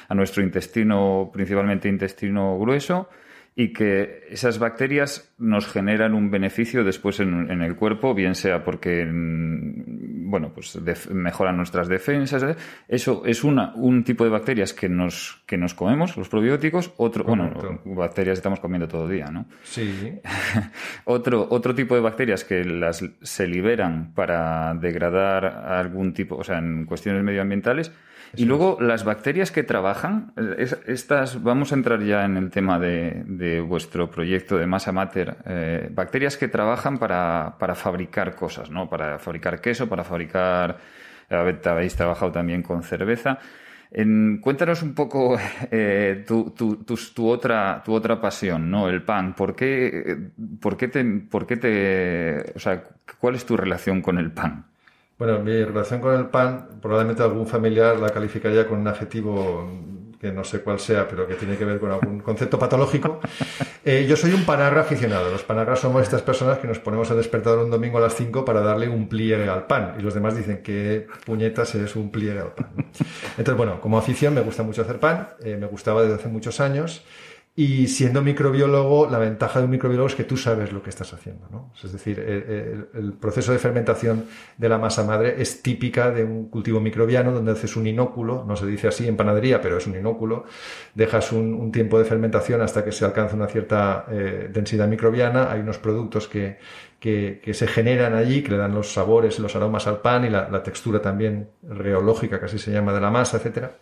a 0.09 0.15
nuestro 0.15 0.41
intestino, 0.41 1.29
principalmente 1.31 1.87
intestino 1.87 2.57
grueso, 2.57 3.07
y 3.53 3.73
que 3.73 4.27
esas 4.29 4.59
bacterias 4.59 5.33
nos 5.37 5.67
generan 5.67 6.13
un 6.13 6.31
beneficio 6.31 6.85
después 6.85 7.19
en, 7.19 7.49
el 7.61 7.75
cuerpo, 7.75 8.13
bien 8.13 8.33
sea 8.33 8.63
porque 8.63 9.05
bueno, 9.11 10.53
pues 10.53 10.79
mejoran 11.11 11.57
nuestras 11.57 11.89
defensas. 11.89 12.43
¿eh? 12.43 12.55
Eso 12.87 13.23
es 13.25 13.43
una, 13.43 13.73
un 13.75 14.05
tipo 14.05 14.23
de 14.23 14.29
bacterias 14.29 14.73
que 14.73 14.87
nos, 14.87 15.43
que 15.45 15.57
nos 15.57 15.73
comemos, 15.73 16.15
los 16.15 16.29
probióticos. 16.29 16.93
Otro, 16.95 17.25
bueno, 17.25 17.51
bacterias 17.83 18.37
estamos 18.37 18.61
comiendo 18.61 18.87
todo 18.87 19.05
el 19.05 19.11
día, 19.11 19.25
¿no? 19.25 19.45
Sí. 19.63 20.19
otro, 21.03 21.47
otro 21.49 21.75
tipo 21.75 21.95
de 21.95 22.01
bacterias 22.01 22.45
que 22.45 22.63
las 22.63 23.03
se 23.21 23.47
liberan 23.47 24.13
para 24.13 24.73
degradar 24.75 25.45
algún 25.45 26.13
tipo, 26.13 26.37
o 26.37 26.43
sea, 26.45 26.59
en 26.59 26.85
cuestiones 26.85 27.21
medioambientales 27.23 27.91
y 28.35 28.45
luego 28.45 28.77
las 28.79 29.03
bacterias 29.03 29.51
que 29.51 29.63
trabajan, 29.63 30.33
estas, 30.87 31.43
vamos 31.43 31.71
a 31.71 31.75
entrar 31.75 32.01
ya 32.01 32.23
en 32.23 32.37
el 32.37 32.49
tema 32.49 32.79
de, 32.79 33.63
vuestro 33.67 34.09
proyecto 34.09 34.57
de 34.57 34.67
masa 34.67 34.91
mater, 34.91 35.37
eh, 35.45 35.89
bacterias 35.91 36.37
que 36.37 36.47
trabajan 36.47 36.97
para, 36.97 37.55
fabricar 37.75 38.35
cosas, 38.35 38.69
¿no? 38.69 38.89
Para 38.89 39.19
fabricar 39.19 39.59
queso, 39.59 39.89
para 39.89 40.03
fabricar, 40.03 40.77
habéis 41.29 41.95
trabajado 41.95 42.31
también 42.31 42.63
con 42.63 42.83
cerveza. 42.83 43.37
cuéntanos 44.41 44.81
un 44.81 44.93
poco 44.95 45.37
eh, 45.71 46.23
tu, 46.25 46.51
tu, 46.51 47.27
otra, 47.27 47.81
tu 47.83 47.93
otra 47.93 48.21
pasión, 48.21 48.71
¿no? 48.71 48.87
El 48.87 49.03
pan. 49.03 49.35
¿Por 49.35 49.55
qué, 49.55 50.29
por 50.61 50.77
qué 50.77 50.87
te, 50.87 51.03
por 51.03 51.45
qué 51.45 51.57
te, 51.57 52.53
o 52.55 52.59
sea, 52.59 52.81
cuál 53.19 53.35
es 53.35 53.45
tu 53.45 53.57
relación 53.57 54.01
con 54.01 54.17
el 54.17 54.31
pan? 54.31 54.70
Bueno, 55.21 55.37
mi 55.37 55.63
relación 55.63 56.01
con 56.01 56.15
el 56.15 56.29
pan, 56.29 56.79
probablemente 56.81 57.21
algún 57.21 57.45
familiar 57.45 57.99
la 57.99 58.09
calificaría 58.09 58.67
con 58.67 58.79
un 58.79 58.87
adjetivo 58.87 59.69
que 60.19 60.31
no 60.31 60.43
sé 60.43 60.61
cuál 60.61 60.79
sea, 60.79 61.07
pero 61.07 61.27
que 61.27 61.35
tiene 61.35 61.57
que 61.57 61.63
ver 61.63 61.79
con 61.79 61.91
algún 61.91 62.21
concepto 62.21 62.57
patológico. 62.57 63.19
Eh, 63.83 64.05
yo 64.07 64.15
soy 64.15 64.31
un 64.33 64.45
panagra 64.45 64.81
aficionado. 64.81 65.31
Los 65.31 65.41
panagras 65.41 65.79
somos 65.79 66.03
estas 66.03 66.21
personas 66.21 66.59
que 66.59 66.67
nos 66.67 66.77
ponemos 66.77 67.09
a 67.09 67.15
despertar 67.15 67.57
un 67.57 67.71
domingo 67.71 67.97
a 67.97 68.01
las 68.01 68.13
5 68.13 68.45
para 68.45 68.61
darle 68.61 68.87
un 68.87 69.09
pliegue 69.09 69.49
al 69.49 69.65
pan. 69.65 69.95
Y 69.97 70.03
los 70.03 70.13
demás 70.13 70.35
dicen 70.35 70.61
que 70.61 71.07
puñetas 71.25 71.73
es 71.73 71.95
un 71.95 72.11
pliegue 72.11 72.39
al 72.39 72.53
pan. 72.53 72.69
Entonces, 73.39 73.57
bueno, 73.57 73.81
como 73.81 73.97
afición 73.97 74.35
me 74.35 74.41
gusta 74.41 74.61
mucho 74.61 74.83
hacer 74.83 74.99
pan. 74.99 75.29
Eh, 75.43 75.57
me 75.59 75.65
gustaba 75.65 76.03
desde 76.03 76.13
hace 76.13 76.29
muchos 76.29 76.59
años. 76.59 77.03
Y 77.53 77.87
siendo 77.87 78.21
microbiólogo, 78.21 79.09
la 79.09 79.19
ventaja 79.19 79.59
de 79.59 79.65
un 79.65 79.71
microbiólogo 79.71 80.07
es 80.07 80.15
que 80.15 80.23
tú 80.23 80.37
sabes 80.37 80.71
lo 80.71 80.81
que 80.81 80.89
estás 80.89 81.13
haciendo. 81.13 81.49
¿no? 81.51 81.73
Es 81.83 81.91
decir, 81.91 82.17
el, 82.17 83.13
proceso 83.19 83.51
de 83.51 83.59
fermentación 83.59 84.25
de 84.57 84.69
la 84.69 84.77
masa 84.77 85.03
madre 85.03 85.35
es 85.41 85.61
típica 85.61 86.11
de 86.11 86.23
un 86.23 86.49
cultivo 86.49 86.79
microbiano 86.79 87.33
donde 87.33 87.51
haces 87.51 87.75
un 87.75 87.87
inóculo, 87.87 88.45
no 88.47 88.55
se 88.55 88.65
dice 88.65 88.87
así 88.87 89.05
en 89.05 89.17
panadería, 89.17 89.61
pero 89.61 89.77
es 89.77 89.85
un 89.85 89.97
inóculo, 89.97 90.45
dejas 90.95 91.33
un, 91.33 91.71
tiempo 91.73 91.99
de 91.99 92.05
fermentación 92.05 92.61
hasta 92.61 92.85
que 92.85 92.93
se 92.93 93.03
alcanza 93.03 93.35
una 93.35 93.47
cierta 93.47 94.05
eh, 94.09 94.49
densidad 94.51 94.87
microbiana, 94.87 95.51
hay 95.51 95.59
unos 95.59 95.77
productos 95.77 96.29
que, 96.29 96.57
que, 97.01 97.53
se 97.53 97.67
generan 97.67 98.13
allí, 98.13 98.43
que 98.43 98.51
le 98.51 98.57
dan 98.57 98.73
los 98.73 98.93
sabores, 98.93 99.39
los 99.39 99.55
aromas 99.55 99.87
al 99.87 99.99
pan 99.99 100.23
y 100.23 100.29
la, 100.29 100.49
la 100.49 100.63
textura 100.63 101.01
también 101.01 101.49
reológica, 101.63 102.39
que 102.39 102.45
así 102.45 102.59
se 102.59 102.71
llama, 102.71 102.93
de 102.93 103.01
la 103.01 103.11
masa, 103.11 103.37
etcétera. 103.37 103.73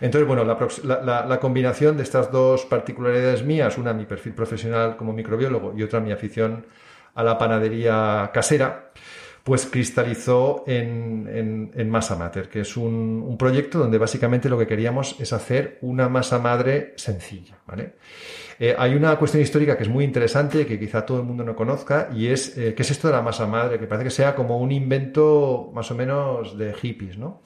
Entonces, 0.00 0.26
bueno, 0.26 0.44
la, 0.44 1.38
combinación 1.40 1.96
de 1.96 2.02
estas 2.02 2.30
dos 2.30 2.64
particularidades 2.64 3.44
mías, 3.44 3.78
una 3.78 3.92
mi 3.92 4.06
perfil 4.06 4.34
profesional 4.34 4.96
como 4.96 5.12
microbiólogo 5.12 5.74
y 5.76 5.82
otra 5.82 6.00
mi 6.00 6.12
afición 6.12 6.66
a 7.14 7.22
la 7.22 7.38
panadería 7.38 8.30
casera, 8.32 8.90
pues 9.44 9.66
cristalizó 9.66 10.64
en, 10.66 11.90
Masa 11.90 12.16
Mater, 12.16 12.48
que 12.48 12.60
es 12.60 12.76
un, 12.78 13.36
proyecto 13.38 13.78
donde 13.78 13.98
básicamente 13.98 14.48
lo 14.48 14.58
que 14.58 14.66
queríamos 14.66 15.16
es 15.20 15.34
hacer 15.34 15.78
una 15.82 16.08
masa 16.08 16.38
madre 16.38 16.94
sencilla. 16.96 17.58
Eh, 18.58 18.74
hay 18.78 18.94
una 18.94 19.16
cuestión 19.16 19.42
histórica 19.42 19.76
que 19.76 19.82
es 19.82 19.88
muy 19.90 20.04
interesante, 20.04 20.64
que 20.64 20.80
quizá 20.80 21.04
todo 21.04 21.18
el 21.18 21.24
mundo 21.24 21.44
no 21.44 21.54
conozca, 21.54 22.08
y 22.14 22.28
es 22.28 22.56
eh, 22.56 22.74
qué 22.74 22.82
es 22.82 22.90
esto 22.90 23.08
de 23.08 23.14
la 23.14 23.20
masa 23.20 23.46
madre, 23.46 23.78
que 23.78 23.86
parece 23.86 24.04
que 24.04 24.10
sea 24.10 24.34
como 24.34 24.58
un 24.58 24.72
invento 24.72 25.70
más 25.74 25.90
o 25.90 25.94
menos 25.94 26.56
de 26.56 26.72
hippies, 26.72 27.18
¿no? 27.18 27.42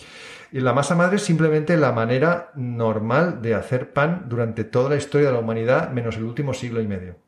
Y 0.52 0.60
la 0.60 0.72
masa 0.72 0.94
madre 0.94 1.16
es 1.16 1.22
simplemente 1.22 1.76
la 1.76 1.90
manera 1.90 2.52
normal 2.54 3.42
de 3.42 3.54
hacer 3.54 3.92
pan 3.92 4.26
durante 4.28 4.62
toda 4.62 4.90
la 4.90 4.96
historia 4.96 5.28
de 5.28 5.32
la 5.32 5.40
humanidad, 5.40 5.90
menos 5.90 6.16
el 6.16 6.22
último 6.22 6.54
siglo 6.54 6.80
y 6.80 6.86
medio. 6.86 7.27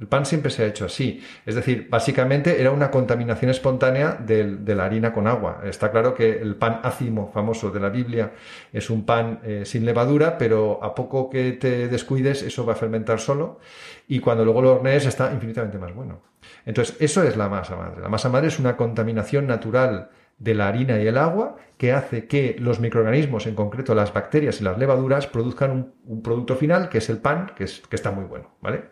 El 0.00 0.08
pan 0.08 0.26
siempre 0.26 0.50
se 0.50 0.64
ha 0.64 0.66
hecho 0.66 0.86
así. 0.86 1.22
Es 1.46 1.54
decir, 1.54 1.86
básicamente 1.88 2.60
era 2.60 2.72
una 2.72 2.90
contaminación 2.90 3.50
espontánea 3.52 4.14
de, 4.14 4.74
la 4.74 4.84
harina 4.86 5.12
con 5.12 5.28
agua. 5.28 5.60
Está 5.64 5.92
claro 5.92 6.14
que 6.14 6.32
el 6.32 6.56
pan 6.56 6.80
ácimo 6.82 7.30
famoso 7.32 7.70
de 7.70 7.78
la 7.78 7.90
Biblia 7.90 8.32
es 8.72 8.90
un 8.90 9.06
pan 9.06 9.40
eh, 9.44 9.62
sin 9.64 9.84
levadura, 9.84 10.36
pero 10.36 10.82
a 10.82 10.96
poco 10.96 11.30
que 11.30 11.52
te 11.52 11.86
descuides 11.86 12.42
eso 12.42 12.66
va 12.66 12.72
a 12.72 12.76
fermentar 12.76 13.20
solo 13.20 13.60
y 14.08 14.18
cuando 14.18 14.44
luego 14.44 14.62
lo 14.62 14.72
hornees 14.72 15.06
está 15.06 15.32
infinitamente 15.32 15.78
más 15.78 15.94
bueno. 15.94 16.22
Entonces, 16.66 16.96
eso 16.98 17.22
es 17.22 17.36
la 17.36 17.48
masa 17.48 17.76
madre. 17.76 18.00
La 18.02 18.08
masa 18.08 18.28
madre 18.28 18.48
es 18.48 18.58
una 18.58 18.76
contaminación 18.76 19.46
natural 19.46 20.10
de 20.38 20.54
la 20.54 20.68
harina 20.68 21.00
y 21.00 21.06
el 21.06 21.16
agua 21.16 21.56
que 21.78 21.92
hace 21.92 22.26
que 22.26 22.56
los 22.58 22.80
microorganismos, 22.80 23.46
en 23.46 23.54
concreto 23.54 23.94
las 23.94 24.12
bacterias 24.12 24.60
y 24.60 24.64
las 24.64 24.78
levaduras, 24.78 25.26
produzcan 25.26 25.94
un, 26.04 26.22
producto 26.22 26.56
final 26.56 26.88
que 26.88 26.98
es 26.98 27.08
el 27.10 27.18
pan, 27.18 27.52
que, 27.56 27.64
es, 27.64 27.82
que 27.88 27.96
está 27.96 28.10
muy 28.10 28.24
bueno. 28.24 28.50
¿vale? 28.60 28.84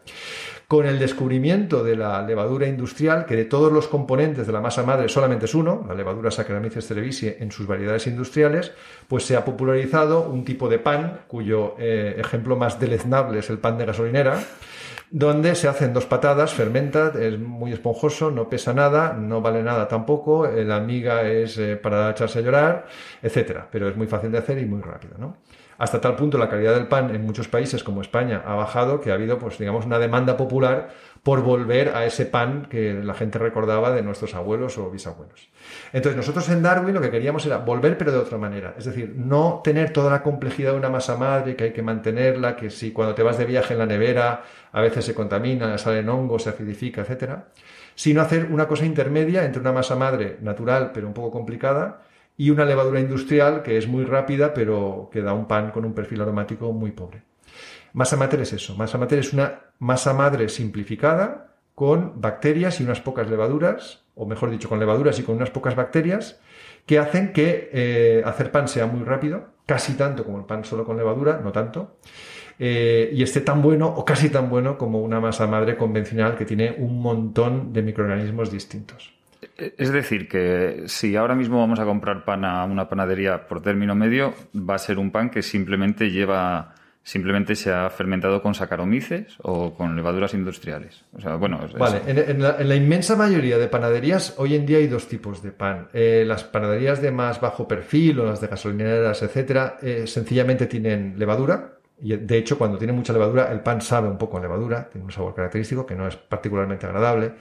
Con 0.72 0.86
el 0.86 0.98
descubrimiento 0.98 1.84
de 1.84 1.96
la 1.96 2.22
levadura 2.22 2.66
industrial, 2.66 3.26
que 3.26 3.36
de 3.36 3.44
todos 3.44 3.70
los 3.70 3.88
componentes 3.88 4.46
de 4.46 4.54
la 4.54 4.62
masa 4.62 4.82
madre 4.82 5.06
solamente 5.10 5.44
es 5.44 5.54
uno, 5.54 5.84
la 5.86 5.92
levadura 5.92 6.30
Saccharomyces 6.30 6.86
cerevisiae 6.86 7.36
en 7.40 7.52
sus 7.52 7.66
variedades 7.66 8.06
industriales, 8.06 8.72
pues 9.06 9.26
se 9.26 9.36
ha 9.36 9.44
popularizado 9.44 10.22
un 10.22 10.46
tipo 10.46 10.70
de 10.70 10.78
pan 10.78 11.24
cuyo 11.28 11.74
eh, 11.78 12.14
ejemplo 12.16 12.56
más 12.56 12.80
deleznable 12.80 13.40
es 13.40 13.50
el 13.50 13.58
pan 13.58 13.76
de 13.76 13.84
gasolinera 13.84 14.42
donde 15.10 15.54
se 15.56 15.68
hacen 15.68 15.92
dos 15.92 16.06
patadas, 16.06 16.54
fermenta, 16.54 17.12
es 17.20 17.38
muy 17.38 17.74
esponjoso, 17.74 18.30
no 18.30 18.48
pesa 18.48 18.72
nada, 18.72 19.12
no 19.12 19.42
vale 19.42 19.62
nada 19.62 19.86
tampoco, 19.86 20.46
eh, 20.46 20.64
la 20.64 20.80
miga 20.80 21.28
es 21.28 21.58
eh, 21.58 21.76
para 21.76 22.12
echarse 22.12 22.38
a 22.38 22.42
llorar, 22.42 22.86
etcétera, 23.20 23.68
pero 23.70 23.90
es 23.90 23.96
muy 23.98 24.06
fácil 24.06 24.32
de 24.32 24.38
hacer 24.38 24.56
y 24.56 24.64
muy 24.64 24.80
rápido, 24.80 25.18
¿no? 25.18 25.36
Hasta 25.82 26.00
tal 26.00 26.14
punto 26.14 26.38
la 26.38 26.48
calidad 26.48 26.76
del 26.76 26.86
pan 26.86 27.12
en 27.12 27.26
muchos 27.26 27.48
países 27.48 27.82
como 27.82 28.02
España 28.02 28.40
ha 28.46 28.54
bajado 28.54 29.00
que 29.00 29.10
ha 29.10 29.14
habido, 29.14 29.40
pues 29.40 29.58
digamos, 29.58 29.84
una 29.84 29.98
demanda 29.98 30.36
popular 30.36 30.90
por 31.24 31.42
volver 31.42 31.88
a 31.96 32.06
ese 32.06 32.24
pan 32.24 32.68
que 32.70 32.94
la 32.94 33.14
gente 33.14 33.40
recordaba 33.40 33.90
de 33.90 34.00
nuestros 34.00 34.36
abuelos 34.36 34.78
o 34.78 34.92
bisabuelos. 34.92 35.50
Entonces, 35.92 36.16
nosotros 36.16 36.48
en 36.50 36.62
Darwin 36.62 36.94
lo 36.94 37.00
que 37.00 37.10
queríamos 37.10 37.44
era 37.46 37.58
volver, 37.58 37.98
pero 37.98 38.12
de 38.12 38.18
otra 38.18 38.38
manera. 38.38 38.76
Es 38.78 38.84
decir, 38.84 39.12
no 39.16 39.60
tener 39.64 39.92
toda 39.92 40.08
la 40.12 40.22
complejidad 40.22 40.70
de 40.70 40.78
una 40.78 40.88
masa 40.88 41.16
madre, 41.16 41.56
que 41.56 41.64
hay 41.64 41.72
que 41.72 41.82
mantenerla, 41.82 42.54
que 42.54 42.70
si 42.70 42.92
cuando 42.92 43.16
te 43.16 43.24
vas 43.24 43.36
de 43.36 43.44
viaje 43.44 43.72
en 43.72 43.80
la 43.80 43.86
nevera 43.86 44.44
a 44.70 44.80
veces 44.82 45.04
se 45.04 45.14
contamina, 45.14 45.76
salen 45.78 46.08
hongos, 46.08 46.44
se 46.44 46.50
acidifica, 46.50 47.02
etc. 47.02 47.40
Sino 47.96 48.22
hacer 48.22 48.52
una 48.52 48.68
cosa 48.68 48.84
intermedia 48.84 49.44
entre 49.44 49.60
una 49.60 49.72
masa 49.72 49.96
madre 49.96 50.36
natural, 50.42 50.92
pero 50.94 51.08
un 51.08 51.12
poco 51.12 51.32
complicada, 51.32 52.02
y 52.36 52.50
una 52.50 52.64
levadura 52.64 53.00
industrial 53.00 53.62
que 53.62 53.78
es 53.78 53.86
muy 53.86 54.04
rápida, 54.04 54.54
pero 54.54 55.10
que 55.12 55.22
da 55.22 55.32
un 55.32 55.46
pan 55.46 55.70
con 55.70 55.84
un 55.84 55.94
perfil 55.94 56.22
aromático 56.22 56.72
muy 56.72 56.92
pobre. 56.92 57.22
Masa 57.92 58.16
mater 58.16 58.40
es 58.40 58.52
eso. 58.52 58.74
Masa 58.76 58.98
mater 58.98 59.18
es 59.18 59.32
una 59.32 59.60
masa 59.78 60.14
madre 60.14 60.48
simplificada 60.48 61.54
con 61.74 62.20
bacterias 62.20 62.80
y 62.80 62.84
unas 62.84 63.00
pocas 63.00 63.28
levaduras, 63.28 64.04
o 64.14 64.26
mejor 64.26 64.50
dicho, 64.50 64.68
con 64.68 64.78
levaduras 64.78 65.18
y 65.18 65.22
con 65.22 65.36
unas 65.36 65.50
pocas 65.50 65.76
bacterias, 65.76 66.40
que 66.86 66.98
hacen 66.98 67.32
que 67.32 67.70
eh, 67.72 68.22
hacer 68.24 68.50
pan 68.50 68.68
sea 68.68 68.86
muy 68.86 69.04
rápido, 69.04 69.48
casi 69.66 69.94
tanto 69.94 70.24
como 70.24 70.38
el 70.38 70.44
pan 70.44 70.64
solo 70.64 70.84
con 70.84 70.96
levadura, 70.96 71.40
no 71.42 71.52
tanto, 71.52 71.96
eh, 72.58 73.10
y 73.12 73.22
esté 73.22 73.40
tan 73.40 73.62
bueno 73.62 73.86
o 73.88 74.04
casi 74.04 74.28
tan 74.28 74.48
bueno 74.48 74.76
como 74.78 75.00
una 75.00 75.20
masa 75.20 75.46
madre 75.46 75.76
convencional 75.76 76.36
que 76.36 76.44
tiene 76.44 76.74
un 76.78 77.00
montón 77.00 77.72
de 77.72 77.82
microorganismos 77.82 78.50
distintos. 78.50 79.14
Es 79.56 79.92
decir, 79.92 80.28
que 80.28 80.84
si 80.86 81.16
ahora 81.16 81.34
mismo 81.34 81.58
vamos 81.58 81.80
a 81.80 81.84
comprar 81.84 82.24
pan 82.24 82.44
a 82.44 82.64
una 82.64 82.88
panadería 82.88 83.46
por 83.46 83.60
término 83.60 83.94
medio, 83.94 84.34
va 84.54 84.76
a 84.76 84.78
ser 84.78 84.98
un 84.98 85.10
pan 85.10 85.30
que 85.30 85.42
simplemente 85.42 86.10
lleva 86.10 86.74
simplemente 87.04 87.56
se 87.56 87.72
ha 87.72 87.90
fermentado 87.90 88.42
con 88.42 88.54
sacaromices 88.54 89.36
o 89.42 89.74
con 89.74 89.96
levaduras 89.96 90.34
industriales. 90.34 91.04
O 91.16 91.20
sea, 91.20 91.36
bueno, 91.36 91.60
vale, 91.78 92.00
en, 92.06 92.40
la, 92.40 92.76
inmensa 92.76 93.16
mayoría 93.16 93.58
de 93.58 93.68
panaderías 93.68 94.34
hoy 94.38 94.54
en 94.54 94.66
día 94.66 94.78
hay 94.78 94.86
dos 94.86 95.08
tipos 95.08 95.42
de 95.42 95.50
pan. 95.50 95.88
Eh, 95.92 96.24
las 96.26 96.44
panaderías 96.44 97.02
de 97.02 97.10
más 97.10 97.40
bajo 97.40 97.66
perfil 97.66 98.20
o 98.20 98.26
las 98.26 98.40
de 98.40 98.46
gasolineras, 98.46 99.22
etcétera, 99.22 99.78
eh, 99.82 100.06
sencillamente 100.06 100.66
tienen 100.66 101.14
levadura. 101.18 101.78
Y 102.00 102.16
de 102.16 102.38
hecho, 102.38 102.58
cuando 102.58 102.78
tiene 102.78 102.92
mucha 102.92 103.12
levadura, 103.12 103.52
el 103.52 103.60
pan 103.60 103.80
sabe 103.80 104.08
un 104.08 104.18
poco 104.18 104.38
a 104.38 104.40
levadura, 104.40 104.88
tiene 104.90 105.04
un 105.04 105.12
sabor 105.12 105.34
característico 105.34 105.86
que 105.86 105.94
no 105.94 106.08
es 106.08 106.16
particularmente 106.16 106.86
agradable. 106.86 107.32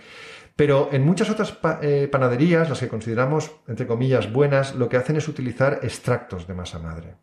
Pero 0.62 0.90
en 0.92 1.04
muchas 1.04 1.28
otras 1.32 1.58
eh, 1.82 2.08
panaderías, 2.12 2.70
las 2.70 2.80
que 2.80 2.88
consideramos, 2.88 3.50
entre 3.68 3.88
comillas, 3.88 4.32
buenas, 4.32 4.76
lo 4.76 4.90
que 4.90 4.98
hacen 4.98 5.16
es 5.16 5.28
utilizar 5.28 5.80
extractos 5.82 6.46
de 6.46 6.54
masa 6.54 6.78
madre. 6.78 7.16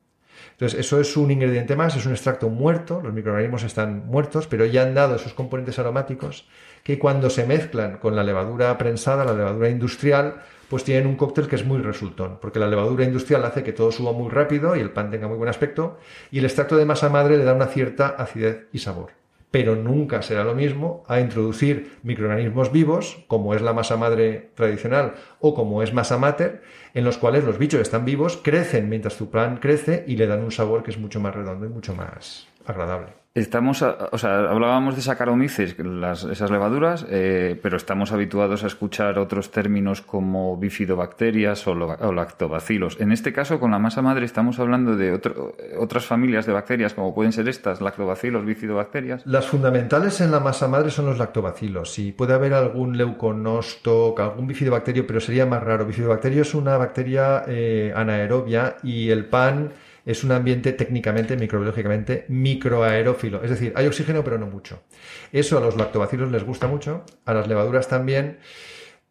Entonces, 0.51 0.81
eso 0.81 1.01
es 1.01 1.17
un 1.17 1.31
ingrediente 1.31 1.77
más, 1.77 1.95
es 1.95 2.05
un 2.05 2.11
extracto 2.11 2.49
muerto, 2.49 3.01
los 3.01 3.13
microorganismos 3.13 3.63
están 3.63 4.09
muertos, 4.09 4.49
pero 4.49 4.65
ya 4.67 4.83
han 4.83 4.93
dado 4.93 5.15
esos 5.15 5.35
componentes 5.35 5.79
aromáticos 5.79 6.49
que 6.83 6.99
cuando 6.99 7.31
se 7.31 7.47
mezclan 7.47 7.99
con 7.99 8.17
la 8.17 8.25
levadura 8.25 8.77
prensada, 8.77 9.25
la 9.25 9.35
levadura 9.35 9.69
industrial, 9.69 10.43
pues 10.69 10.83
tienen 10.83 11.07
un 11.07 11.15
cóctel 11.15 11.47
que 11.47 11.55
es 11.55 11.65
muy 11.65 11.79
resultón, 11.79 12.39
porque 12.41 12.59
la 12.59 12.67
levadura 12.67 13.05
industrial 13.05 13.45
hace 13.45 13.63
que 13.63 13.73
todo 13.73 13.93
suba 13.93 14.11
muy 14.11 14.31
rápido 14.31 14.75
y 14.75 14.81
el 14.81 14.91
pan 14.91 15.13
tenga 15.13 15.29
muy 15.29 15.37
buen 15.37 15.49
aspecto, 15.49 16.01
y 16.33 16.41
el 16.41 16.45
extracto 16.45 16.77
de 16.77 16.87
masa 16.87 17.09
madre 17.09 17.39
le 17.39 17.45
da 17.45 17.55
una 17.55 17.67
cierta 17.67 18.09
acidez 18.09 18.67
y 18.73 18.81
sabor. 18.81 19.18
Pero 19.51 19.77
nunca 19.77 20.23
será 20.23 20.45
lo 20.45 20.55
mismo 20.55 21.05
a 21.09 21.21
introducir 21.21 21.99
microorganismos 22.03 22.71
vivos, 22.71 23.25
como 23.29 23.55
es 23.55 23.63
la 23.63 23.73
masa 23.73 23.97
madre 23.97 24.51
tradicional 24.55 25.15
o 25.41 25.55
como 25.55 25.83
es 25.83 25.93
masa 25.93 26.19
mater, 26.19 26.63
en 26.95 27.05
los 27.05 27.19
cuales 27.19 27.45
los 27.45 27.59
bichos 27.59 27.81
están 27.81 28.05
vivos, 28.05 28.39
crecen 28.43 28.89
mientras 28.89 29.17
tu 29.17 29.31
plan 29.31 29.57
crece 29.57 30.05
y 30.07 30.17
le 30.17 30.27
dan 30.27 30.43
un 30.43 30.53
sabor 30.53 30.83
que 30.83 30.91
es 30.91 30.99
mucho 30.99 31.21
más 31.21 31.35
redondo 31.35 31.67
y 31.67 31.71
mucho 31.71 31.95
más 31.95 32.47
agradable. 32.69 33.19
Estamos, 33.35 33.83
o 33.83 34.19
sea, 34.19 34.51
hablábamos 34.51 34.97
de 34.97 35.03
Saccharomyces, 35.03 35.79
las, 35.79 36.25
esas 36.25 36.51
levaduras, 36.51 37.07
eh, 37.09 37.59
pero 37.63 37.77
estamos 37.77 38.11
habituados 38.11 38.65
a 38.65 38.67
escuchar 38.67 39.19
otros 39.19 39.53
términos 39.53 40.01
como 40.01 40.57
bifidobacterias 40.57 41.67
o, 41.69 41.75
lactobacilos. 41.75 42.99
En 43.01 43.13
este 43.13 43.33
caso, 43.33 43.61
con 43.61 43.71
la 43.71 43.79
masa 43.79 44.03
madre, 44.03 44.25
estamos 44.25 44.59
hablando 44.59 44.97
de 44.97 45.21
otras 45.79 46.05
familias 46.05 46.47
de 46.47 46.53
bacterias, 46.53 46.95
como 46.95 47.15
pueden 47.15 47.33
ser 47.33 47.49
estas, 47.49 47.81
lactobacilos, 47.81 48.45
bifidobacterias. 48.45 49.25
Las 49.25 49.47
fundamentales 49.47 50.21
en 50.21 50.33
la 50.33 50.41
masa 50.41 50.67
madre 50.67 50.91
son 50.91 51.07
los 51.07 51.19
lactobacilos. 51.19 51.93
Sí, 51.93 52.11
puede 52.11 52.35
haber 52.35 52.55
algún 52.55 52.97
leuconostoc, 52.97 54.19
algún 54.19 54.49
bifidobacterio, 54.49 55.07
pero 55.07 55.21
sería 55.21 55.47
más 55.47 55.63
raro. 55.63 55.87
Bifidobacterio 55.87 56.43
es 56.43 56.55
una 56.55 56.77
bacteria 56.77 57.45
eh, 57.47 57.93
anaerobia 57.95 58.79
y 58.83 59.11
el 59.11 59.27
pan 59.27 59.71
es 60.09 60.25
un 60.25 60.33
ambiente 60.33 60.73
técnicamente, 60.73 61.37
microbiológicamente, 61.37 62.25
microaerófilo. 62.29 63.45
Es 63.45 63.51
decir, 63.51 63.75
hay 63.77 63.87
oxígeno, 63.87 64.25
pero 64.25 64.39
no 64.39 64.47
mucho. 64.47 64.83
Eso 65.33 65.59
a 65.59 65.61
los 65.61 65.77
lactobacilos 65.77 66.33
les 66.33 66.45
gusta 66.45 66.67
mucho, 66.67 67.05
a 67.27 67.35
las 67.35 67.47
levaduras 67.47 67.89
también, 67.89 68.39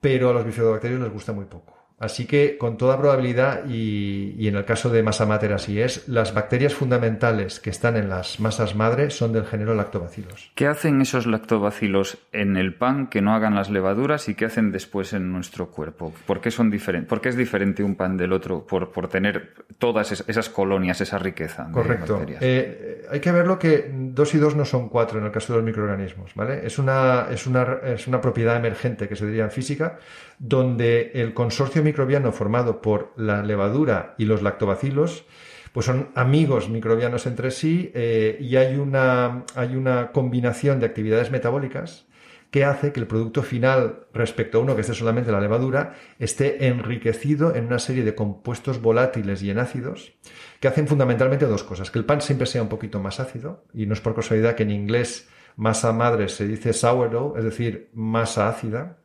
pero 0.02 0.32
a 0.32 0.34
los 0.34 0.44
bifidobacterios 0.44 1.00
les 1.00 1.12
gusta 1.14 1.34
muy 1.34 1.46
poco. 1.46 1.77
Así 2.00 2.28
que, 2.28 2.58
con 2.60 2.78
toda 2.78 3.00
probabilidad, 3.00 3.68
y, 3.68 4.48
en 4.48 4.56
el 4.56 4.66
caso 4.66 4.90
de 4.90 5.02
masa 5.02 5.26
mater 5.26 5.54
así 5.54 5.82
es, 5.82 6.08
las 6.08 6.32
bacterias 6.34 6.76
fundamentales 6.76 7.60
que 7.60 7.72
están 7.72 7.98
en 7.98 8.08
las 8.08 8.40
masas 8.40 8.76
madre 8.76 9.10
son 9.10 9.34
del 9.34 9.46
género 9.46 9.74
lactobacilos. 9.74 10.52
¿Qué 10.54 10.68
hacen 10.68 11.02
esos 11.02 11.26
lactobacilos 11.26 12.20
en 12.34 12.56
el 12.56 12.76
pan 12.76 13.08
que 13.08 13.22
no 13.22 13.34
hagan 13.34 13.56
las 13.56 13.72
levaduras 13.72 14.30
y 14.30 14.36
qué 14.36 14.46
hacen 14.46 14.72
después 14.72 15.14
en 15.14 15.32
nuestro 15.32 15.72
cuerpo? 15.72 16.14
¿Por 16.28 16.40
qué 16.40 16.52
son 16.52 16.70
diferentes? 16.70 17.10
¿Por 17.10 17.20
qué 17.20 17.30
es 17.30 17.36
diferente 17.36 17.84
un 17.84 17.96
pan 17.96 18.16
del 18.16 18.32
otro 18.32 18.66
por, 18.68 18.92
por 18.92 19.08
tener 19.08 19.56
todas 19.80 20.24
esas 20.28 20.50
colonias, 20.50 21.02
esa 21.02 21.18
riqueza? 21.18 21.68
Correcto. 21.72 22.24
Eh, 22.40 23.08
hay 23.10 23.20
que 23.20 23.32
verlo 23.32 23.58
que 23.58 23.92
dos 24.18 24.34
y 24.34 24.40
dos 24.40 24.56
no 24.56 24.66
son 24.66 24.90
cuatro 24.90 25.20
en 25.20 25.26
el 25.26 25.32
caso 25.32 25.54
de 25.54 25.60
los 25.60 25.66
microorganismos, 25.66 26.34
¿vale? 26.34 26.66
Es 26.66 26.80
una, 26.80 27.28
es 27.32 27.46
una, 27.46 27.80
es 27.86 28.08
una 28.08 28.20
propiedad 28.20 28.58
emergente 28.58 29.08
que 29.08 29.16
se 29.16 29.28
diría 29.28 29.44
en 29.46 29.52
física 29.52 30.00
donde 30.40 31.12
el 31.14 31.34
consorcio 31.34 31.84
microbiano 31.84 32.32
formado 32.32 32.82
por 32.82 33.14
la 33.16 33.44
levadura 33.44 34.16
y 34.18 34.26
los 34.26 34.42
lactobacilos 34.42 35.26
pues 35.72 35.86
son 35.86 36.10
amigos 36.16 36.70
microbianos 36.70 37.28
entre 37.28 37.52
sí 37.52 37.92
eh, 37.94 38.38
y 38.42 38.56
hay 38.56 38.78
una, 38.78 39.44
hay 39.54 39.76
una 39.76 40.12
combinación 40.12 40.80
de 40.80 40.88
actividades 40.88 41.30
metabólicas 41.30 42.07
que 42.52 42.64
hace 42.64 42.94
que 42.94 43.00
el 43.00 43.08
producto 43.08 43.44
final 43.44 44.08
respecto 44.14 44.58
a 44.58 44.62
uno 44.62 44.76
que 44.76 44.82
esté 44.82 44.94
solamente 44.94 45.32
la 45.32 45.42
levadura 45.42 45.96
esté 46.20 46.68
enriquecido 46.68 47.56
en 47.56 47.66
una 47.66 47.80
serie 47.80 48.04
de 48.04 48.16
compuestos 48.16 48.82
volátiles 48.82 49.44
y 49.44 49.50
en 49.50 49.60
ácidos 49.60 50.14
que 50.60 50.68
hacen 50.68 50.88
fundamentalmente 50.88 51.46
dos 51.46 51.64
cosas, 51.64 51.92
que 51.92 52.00
el 52.00 52.06
pan 52.06 52.22
siempre 52.22 52.48
sea 52.48 52.62
un 52.62 52.70
poquito 52.70 53.00
más 53.00 53.20
ácido 53.20 53.66
y 53.74 53.86
no 53.86 53.94
es 53.94 54.02
por 54.02 54.16
casualidad 54.16 54.56
que 54.56 54.64
en 54.64 54.72
inglés 54.72 55.28
masa 55.56 55.92
madre 55.92 56.30
se 56.30 56.48
dice 56.48 56.72
sourdough, 56.72 57.38
es 57.38 57.44
decir, 57.44 57.90
masa 57.94 58.48
ácida, 58.48 59.00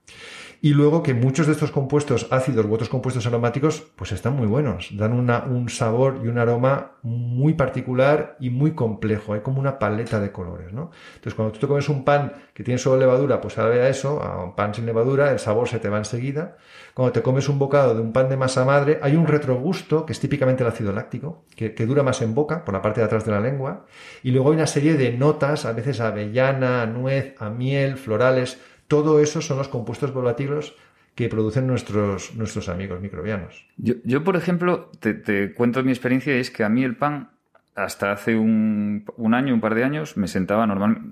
y 0.65 0.75
luego 0.75 1.03
que 1.03 1.13
muchos 1.13 1.49
de 1.49 1.53
estos 1.55 1.73
compuestos 1.73 2.29
ácidos 2.31 2.67
u 2.67 2.73
otros 2.73 2.89
compuestos 2.89 3.27
aromáticos 3.27 3.83
pues 3.97 4.13
están 4.13 4.37
muy 4.37 4.47
buenos, 4.47 4.91
dan 4.97 5.13
un 5.13 5.69
sabor 5.69 6.21
y 6.23 6.29
un 6.29 6.39
aroma 6.39 6.93
muy 7.03 7.55
particular 7.55 8.37
y 8.39 8.51
muy 8.51 8.71
complejo, 8.71 9.35
hay 9.35 9.41
como 9.41 9.59
una 9.59 9.81
paleta 9.81 10.21
de 10.21 10.31
colores, 10.31 10.73
¿no? 10.73 10.93
Entonces 11.17 11.35
cuando 11.35 11.53
tú 11.53 11.59
te 11.59 11.67
comes 11.67 11.89
un 11.89 12.05
pan 12.05 12.35
que 12.55 12.63
tiene 12.63 12.79
solo 12.79 12.97
levadura, 12.97 13.41
pues 13.41 13.55
sabe 13.55 13.83
a 13.83 13.89
eso, 13.89 14.23
a 14.23 14.45
un 14.45 14.55
pan 14.55 14.73
sin 14.73 14.87
levadura, 14.87 15.33
el 15.33 15.41
sabor 15.41 15.69
se 15.69 15.81
te 15.81 15.89
va 15.89 15.99
enseguida. 15.99 16.57
Cuando 16.95 17.11
te 17.11 17.23
comes 17.23 17.49
un 17.49 17.59
bocado 17.59 17.97
de 17.97 18.01
un 18.01 18.13
pan 18.13 18.29
de 18.29 18.37
masa 18.37 18.65
madre, 18.65 19.01
hay 19.03 19.17
un 19.17 19.27
retrogusto, 19.27 20.07
que 20.07 20.13
es 20.13 20.21
típicamente 20.21 20.63
el 20.63 20.69
ácido 20.69 20.93
láctico, 20.93 21.45
que, 21.57 21.75
que 21.75 21.87
dura 21.87 22.05
más 22.05 22.23
en 22.23 22.37
boca, 22.37 22.65
por 22.65 22.73
la 22.73 22.83
parte 22.83 23.01
de 23.01 23.07
atrás 23.07 23.25
de 23.25 23.33
la 23.33 23.41
lengua, 23.41 23.87
y 24.23 24.31
luego 24.31 24.51
hay 24.51 24.57
una 24.57 24.67
serie 24.69 24.95
de 24.95 25.11
notas, 25.13 25.65
a 25.65 25.73
veces 25.73 26.01
avellana, 26.01 26.83
a 26.83 26.87
nuez, 26.87 27.35
a 27.41 27.51
miel, 27.51 27.97
florales, 27.97 28.61
todo 28.89 29.21
eso 29.21 29.41
son 29.41 29.59
los 29.59 29.69
compuestos 29.69 30.13
volátiles 30.13 30.75
que 31.15 31.29
producen 31.29 31.67
nuestros, 31.67 32.35
nuestros 32.35 32.69
amigos 32.69 33.01
microbianos. 33.01 33.67
Yo, 33.77 34.25
por 34.25 34.37
ejemplo, 34.37 34.91
te, 34.99 35.53
cuento 35.53 35.83
mi 35.83 35.91
experiencia 35.91 36.35
es 36.35 36.51
que 36.51 36.65
a 36.65 36.69
mí 36.69 36.85
el 36.85 36.97
pan, 36.97 37.31
hasta 37.75 38.13
hace 38.13 38.37
un, 38.37 39.05
año, 39.33 39.55
un 39.55 39.61
par 39.61 39.75
de 39.75 39.85
años, 39.85 40.17
me 40.17 40.29
sentaba 40.29 40.67
normal, 40.67 41.03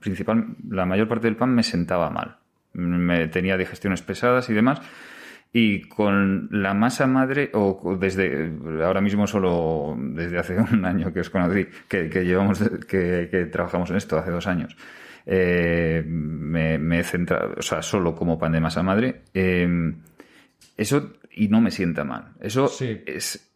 principal, 0.00 0.56
la 0.68 0.84
mayor 0.84 1.08
parte 1.08 1.28
del 1.28 1.36
pan 1.36 1.54
me 1.54 1.62
sentaba 1.62 2.10
mal. 2.10 2.38
Me 2.72 3.28
tenía 3.28 3.56
digestiones 3.56 4.02
pesadas 4.02 4.50
y 4.50 4.54
demás. 4.54 4.80
Y 5.52 5.82
con 5.82 6.48
la 6.50 6.74
masa 6.74 7.06
madre, 7.06 7.50
o 7.54 7.96
desde 7.96 8.52
ahora 8.84 9.00
mismo 9.00 9.28
solo 9.28 9.96
desde 9.96 10.38
hace 10.38 10.58
un 10.72 10.84
año 10.84 11.12
que 11.12 11.20
os 11.20 11.30
conocí, 11.30 11.68
que, 11.86 12.08
llevamos, 12.08 12.58
que, 12.88 13.28
que 13.30 13.46
trabajamos 13.46 13.90
en 13.90 13.96
esto, 13.96 14.18
hace 14.18 14.32
dos 14.32 14.48
años, 14.48 14.76
eh, 15.26 16.02
me, 16.06 17.00
he 17.00 17.04
centrado, 17.04 17.54
o 17.56 17.62
sea, 17.62 17.82
solo 17.82 18.14
como 18.14 18.38
pan 18.38 18.52
de 18.52 18.60
masa 18.60 18.82
madre. 18.82 19.22
Eh, 19.32 19.94
eso, 20.76 21.12
y 21.32 21.48
no 21.48 21.60
me 21.60 21.70
sienta 21.70 22.04
mal. 22.04 22.32
Eso 22.40 22.70
es. 22.80 23.50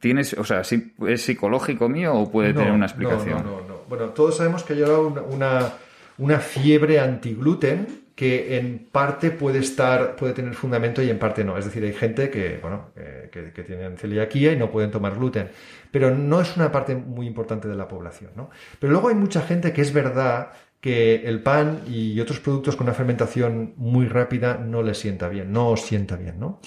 ¿Tienes, 0.00 0.34
o 0.34 0.44
sea, 0.44 0.60
es 0.60 1.22
psicológico 1.22 1.88
mío 1.88 2.14
o 2.14 2.30
puede 2.30 2.52
tener 2.52 2.72
una 2.72 2.84
explicación? 2.84 3.42
No, 3.42 3.62
no, 3.62 3.68
no, 3.68 3.80
Bueno, 3.88 4.10
todos 4.10 4.36
sabemos 4.36 4.62
que 4.62 4.74
hay 4.74 4.82
una, 4.82 5.22
una, 5.22 5.72
una 6.18 6.38
fiebre 6.40 7.00
antigluten 7.00 8.03
que 8.14 8.58
en 8.58 8.86
parte 8.92 9.30
puede 9.30 9.58
estar, 9.58 10.14
puede 10.16 10.34
tener 10.34 10.54
fundamento 10.54 11.02
y 11.02 11.10
en 11.10 11.18
parte 11.18 11.42
no. 11.44 11.58
Es 11.58 11.64
decir, 11.64 11.82
hay 11.84 11.92
gente 11.92 12.30
que, 12.30 12.58
bueno, 12.62 12.90
que, 13.32 13.52
que, 13.52 13.62
tienen 13.64 13.96
celiaquía 13.96 14.52
y 14.52 14.56
no 14.56 14.70
pueden 14.70 14.90
tomar 14.90 15.16
gluten. 15.16 15.48
Pero 15.90 16.14
no 16.14 16.40
es 16.40 16.56
una 16.56 16.70
parte 16.70 16.94
muy 16.94 17.26
importante 17.26 17.66
de 17.66 17.74
la 17.74 17.88
población, 17.88 18.30
¿no? 18.36 18.50
Pero 18.78 18.92
luego 18.92 19.08
hay 19.08 19.16
mucha 19.16 19.42
gente 19.42 19.72
que 19.72 19.82
es 19.82 19.92
verdad 19.92 20.52
que 20.84 21.26
el 21.26 21.42
pan 21.42 21.80
y 21.86 22.20
otros 22.20 22.40
productos 22.40 22.76
con 22.76 22.86
una 22.86 22.94
fermentación 22.94 23.72
muy 23.78 24.06
rápida 24.06 24.58
no 24.58 24.82
les 24.82 24.98
sienta 24.98 25.28
bien, 25.28 25.50
no 25.50 25.70
os 25.70 25.80
sienta 25.80 26.16
bien, 26.16 26.38
¿no? 26.38 26.60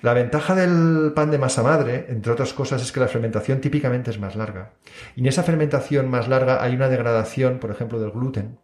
La 0.00 0.14
ventaja 0.14 0.54
del 0.54 1.12
pan 1.14 1.30
de 1.30 1.36
masa 1.36 1.62
madre, 1.62 2.06
entre 2.08 2.32
otras 2.32 2.54
cosas, 2.54 2.80
es 2.80 2.90
que 2.90 3.00
la 3.00 3.08
fermentación 3.08 3.60
típicamente 3.60 4.10
es 4.10 4.18
más 4.18 4.34
larga. 4.34 4.72
Y 5.14 5.20
en 5.20 5.26
esa 5.26 5.42
fermentación 5.42 6.08
más 6.08 6.26
larga 6.26 6.62
hay 6.62 6.74
una 6.74 6.88
degradación, 6.88 7.58
por 7.58 7.70
ejemplo, 7.70 8.00
del 8.00 8.12
gluten, 8.12 8.56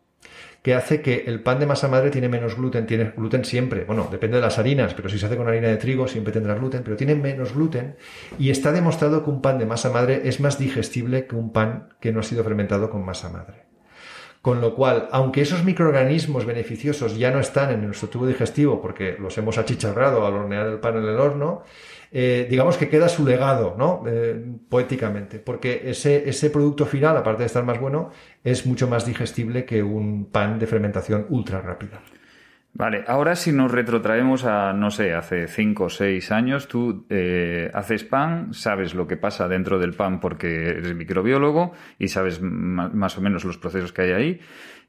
que 0.67 0.75
hace 0.75 1.01
que 1.01 1.23
el 1.29 1.45
pan 1.45 1.61
de 1.61 1.67
masa 1.67 1.87
madre 1.87 2.11
tiene 2.11 2.29
menos 2.29 2.57
gluten, 2.57 2.87
tiene 2.87 3.13
gluten 3.17 3.45
siempre, 3.45 3.85
bueno, 3.85 4.09
depende 4.11 4.39
de 4.39 4.43
las 4.43 4.59
harinas, 4.59 4.95
pero 4.95 5.09
si 5.09 5.17
se 5.17 5.27
hace 5.27 5.37
con 5.37 5.47
harina 5.47 5.69
de 5.69 5.77
trigo 5.77 6.09
siempre 6.09 6.33
tendrá 6.33 6.57
gluten, 6.57 6.83
pero 6.83 6.97
tiene 6.97 7.15
menos 7.15 7.55
gluten 7.55 7.95
y 8.37 8.51
está 8.51 8.73
demostrado 8.73 9.23
que 9.23 9.31
un 9.31 9.41
pan 9.41 9.61
de 9.61 9.67
masa 9.67 9.91
madre 9.91 10.23
es 10.25 10.41
más 10.41 10.59
digestible 10.59 11.29
que 11.29 11.37
un 11.37 11.53
pan 11.53 11.91
que 12.01 12.11
no 12.11 12.19
ha 12.19 12.25
sido 12.25 12.43
fermentado 12.43 12.91
con 12.91 13.05
masa 13.05 13.29
madre. 13.29 13.67
Con 14.43 14.61
lo 14.61 14.75
cual, 14.75 15.09
aunque 15.13 15.43
esos 15.43 15.63
microorganismos 15.63 16.45
beneficiosos 16.45 17.17
ya 17.17 17.31
no 17.31 17.39
están 17.39 17.71
en 17.71 17.85
nuestro 17.85 18.09
tubo 18.09 18.27
digestivo 18.27 18.83
porque 18.83 19.17
los 19.21 19.39
hemos 19.39 19.59
achicharrado 19.59 20.27
al 20.27 20.35
hornear 20.35 20.67
el 20.67 20.81
pan 20.81 20.97
en 20.97 21.05
el 21.05 21.21
horno, 21.21 21.63
eh, 22.13 22.47
digamos 22.49 22.77
que 22.77 22.89
queda 22.89 23.09
su 23.09 23.25
legado, 23.27 23.75
¿no? 23.79 24.03
Eh, 24.07 24.43
poéticamente, 24.69 25.39
porque 25.39 25.83
ese, 25.91 26.29
ese 26.29 26.51
producto 26.51 26.87
final, 26.87 27.17
aparte 27.17 27.43
de 27.43 27.47
estar 27.47 27.65
más 27.65 27.81
bueno, 27.81 28.11
es 28.45 28.67
mucho 28.67 28.89
más 28.89 29.07
digestible 29.07 29.65
que 29.65 29.83
un 29.83 30.27
pan 30.27 30.59
de 30.59 30.67
fermentación 30.67 31.27
ultra 31.29 31.61
rápida. 31.61 32.01
Vale, 32.79 33.05
ahora 33.07 33.37
si 33.37 33.53
nos 33.53 33.73
retrotraemos 33.73 34.45
a, 34.45 34.75
no 34.75 34.91
sé, 34.91 35.15
hace 35.15 35.49
cinco 35.49 35.85
o 35.85 35.89
seis 35.89 36.31
años, 36.31 36.69
tú 36.69 37.07
eh, 37.09 37.71
haces 37.73 38.05
pan, 38.05 38.53
sabes 38.53 38.93
lo 38.93 39.07
que 39.07 39.17
pasa 39.17 39.49
dentro 39.49 39.79
del 39.79 39.95
pan 39.95 40.21
porque 40.21 40.69
eres 40.69 40.95
microbiólogo 40.95 41.73
y 41.99 42.09
sabes 42.09 42.43
más 42.43 43.17
o 43.17 43.23
menos 43.23 43.47
los 43.47 43.57
procesos 43.57 43.95
que 43.95 44.03
hay 44.03 44.13
ahí 44.13 44.41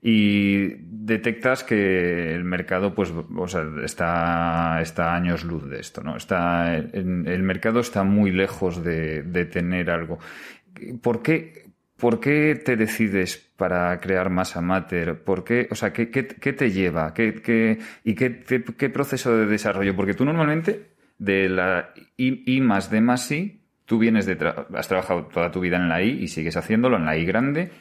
y 0.02 0.68
detectas 0.82 1.64
que 1.64 2.36
el 2.36 2.44
mercado 2.44 2.94
pues 2.94 3.14
o 3.14 3.48
sea, 3.48 3.64
está, 3.82 4.82
está 4.82 5.16
años 5.16 5.46
luz 5.46 5.70
de 5.70 5.80
esto, 5.80 6.04
¿no? 6.04 6.18
Está, 6.18 6.76
el, 6.76 7.42
mercado 7.44 7.80
está 7.80 8.04
muy 8.04 8.32
lejos 8.32 8.84
de, 8.84 9.24
de 9.24 9.46
tener 9.46 9.90
algo. 9.92 10.20
¿Por 11.02 11.22
qué, 11.24 11.67
¿Por 11.98 12.20
qué 12.20 12.56
te 12.56 12.76
decides 12.76 13.38
para 13.58 14.00
crear 14.00 14.30
masa 14.30 14.62
mater? 14.62 15.24
¿Por 15.24 15.44
qué, 15.44 15.68
o 15.72 15.76
sea, 15.76 15.92
qué, 15.92 16.06
te 16.06 16.72
lleva? 16.72 17.14
¿Qué, 17.14 17.80
¿Y 18.04 18.14
qué, 18.14 18.90
proceso 18.90 19.36
de 19.36 19.48
desarrollo? 19.48 19.96
Porque 19.96 20.14
tú 20.14 20.24
normalmente 20.24 20.92
de 21.18 21.50
la 21.50 21.94
I, 22.18 22.62
más 22.62 22.92
D 22.92 23.02
más 23.02 23.32
I, 23.32 23.62
tú 23.86 23.98
vienes 23.98 24.28
de... 24.28 24.38
has 24.76 24.88
trabajado 24.88 25.26
toda 25.26 25.52
tu 25.52 25.60
vida 25.60 25.78
en 25.78 25.90
la 25.90 26.04
I 26.04 26.24
y 26.24 26.28
sigues 26.28 26.56
haciéndolo 26.56 26.98
en 26.98 27.06
la 27.06 27.18
I 27.18 27.26
grande. 27.26 27.72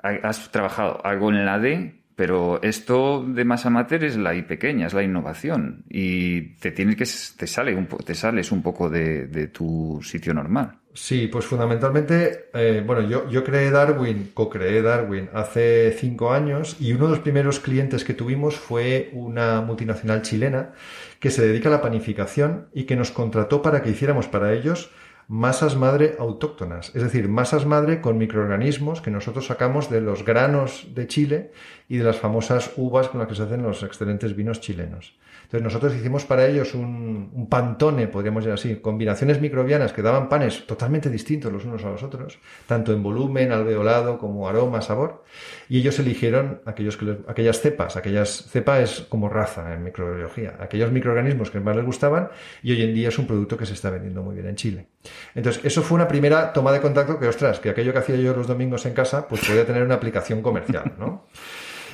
Has 0.00 0.50
trabajado 0.52 1.04
algo 1.04 1.30
en 1.30 1.44
la 1.44 1.58
D, 1.58 2.00
pero 2.20 2.62
esto 2.62 3.24
de 3.24 3.46
masa 3.46 3.70
mater 3.70 4.04
es 4.04 4.16
la 4.18 4.34
I 4.34 4.42
pequeña, 4.42 4.86
es 4.86 4.92
la 4.92 5.02
innovación 5.02 5.84
y 5.88 6.56
te 6.56 6.70
tienes 6.70 6.96
que 6.96 7.06
te 7.38 7.46
sale 7.46 7.74
un 7.74 7.86
te 7.86 8.14
sales 8.14 8.52
un 8.52 8.62
poco 8.62 8.90
de, 8.90 9.48
tu 9.48 10.00
sitio 10.02 10.34
normal. 10.34 10.79
Sí, 11.02 11.28
pues 11.28 11.46
fundamentalmente, 11.46 12.50
eh, 12.52 12.84
bueno, 12.86 13.08
yo, 13.08 13.26
yo 13.30 13.42
creé 13.42 13.70
Darwin, 13.70 14.32
co-creé 14.34 14.82
Darwin 14.82 15.30
hace 15.32 15.92
cinco 15.98 16.30
años 16.30 16.76
y 16.78 16.92
uno 16.92 17.06
de 17.06 17.12
los 17.12 17.20
primeros 17.20 17.58
clientes 17.58 18.04
que 18.04 18.12
tuvimos 18.12 18.56
fue 18.56 19.08
una 19.14 19.62
multinacional 19.62 20.20
chilena 20.20 20.74
que 21.18 21.30
se 21.30 21.44
dedica 21.46 21.70
a 21.70 21.72
la 21.72 21.80
panificación 21.80 22.68
y 22.74 22.84
que 22.84 22.96
nos 22.96 23.12
contrató 23.12 23.62
para 23.62 23.82
que 23.82 23.88
hiciéramos 23.88 24.28
para 24.28 24.52
ellos 24.52 24.90
masas 25.26 25.74
madre 25.74 26.16
autóctonas, 26.18 26.94
es 26.94 27.02
decir, 27.02 27.28
masas 27.28 27.64
madre 27.64 28.02
con 28.02 28.18
microorganismos 28.18 29.00
que 29.00 29.10
nosotros 29.10 29.46
sacamos 29.46 29.88
de 29.88 30.02
los 30.02 30.24
granos 30.24 30.88
de 30.94 31.06
Chile 31.06 31.50
y 31.90 31.96
de 31.96 32.04
las 32.04 32.16
famosas 32.16 32.70
uvas 32.76 33.08
con 33.08 33.18
las 33.18 33.28
que 33.28 33.34
se 33.34 33.42
hacen 33.42 33.64
los 33.64 33.82
excelentes 33.82 34.36
vinos 34.36 34.60
chilenos. 34.60 35.12
Entonces 35.42 35.64
nosotros 35.64 35.92
hicimos 35.96 36.24
para 36.24 36.46
ellos 36.46 36.74
un, 36.76 37.48
pantone, 37.50 38.06
podríamos 38.06 38.44
decir 38.44 38.54
así, 38.54 38.80
combinaciones 38.80 39.40
microbianas 39.40 39.92
que 39.92 40.00
daban 40.00 40.28
panes 40.28 40.64
totalmente 40.68 41.10
distintos 41.10 41.52
los 41.52 41.64
unos 41.64 41.84
a 41.84 41.90
los 41.90 42.04
otros, 42.04 42.38
tanto 42.68 42.92
en 42.92 43.02
volumen, 43.02 43.50
alveolado, 43.50 44.18
como 44.18 44.48
aroma, 44.48 44.82
sabor, 44.82 45.24
y 45.68 45.78
ellos 45.78 45.98
eligieron 45.98 46.60
aquellos 46.64 46.96
que 46.96 47.18
aquellas 47.26 47.60
cepas, 47.60 47.96
aquellas 47.96 48.46
cepa 48.48 48.78
es 48.78 49.00
como 49.08 49.28
raza 49.28 49.74
en 49.74 49.82
microbiología, 49.82 50.58
aquellos 50.60 50.92
microorganismos 50.92 51.50
que 51.50 51.58
más 51.58 51.74
les 51.74 51.84
gustaban 51.84 52.28
y 52.62 52.70
hoy 52.70 52.82
en 52.82 52.94
día 52.94 53.08
es 53.08 53.18
un 53.18 53.26
producto 53.26 53.56
que 53.56 53.66
se 53.66 53.72
está 53.72 53.90
vendiendo 53.90 54.22
muy 54.22 54.36
bien 54.36 54.46
en 54.46 54.54
Chile. 54.54 54.86
Entonces, 55.34 55.64
eso 55.64 55.82
fue 55.82 55.96
una 55.96 56.06
primera 56.06 56.52
toma 56.52 56.70
de 56.70 56.80
contacto 56.80 57.18
que, 57.18 57.26
ostras, 57.26 57.58
que 57.58 57.70
aquello 57.70 57.92
que 57.92 57.98
hacía 57.98 58.14
yo 58.14 58.32
los 58.36 58.46
domingos 58.46 58.86
en 58.86 58.94
casa, 58.94 59.26
pues 59.26 59.44
podía 59.44 59.66
tener 59.66 59.82
una 59.82 59.96
aplicación 59.96 60.42
comercial, 60.42 60.92
¿no? 60.96 61.26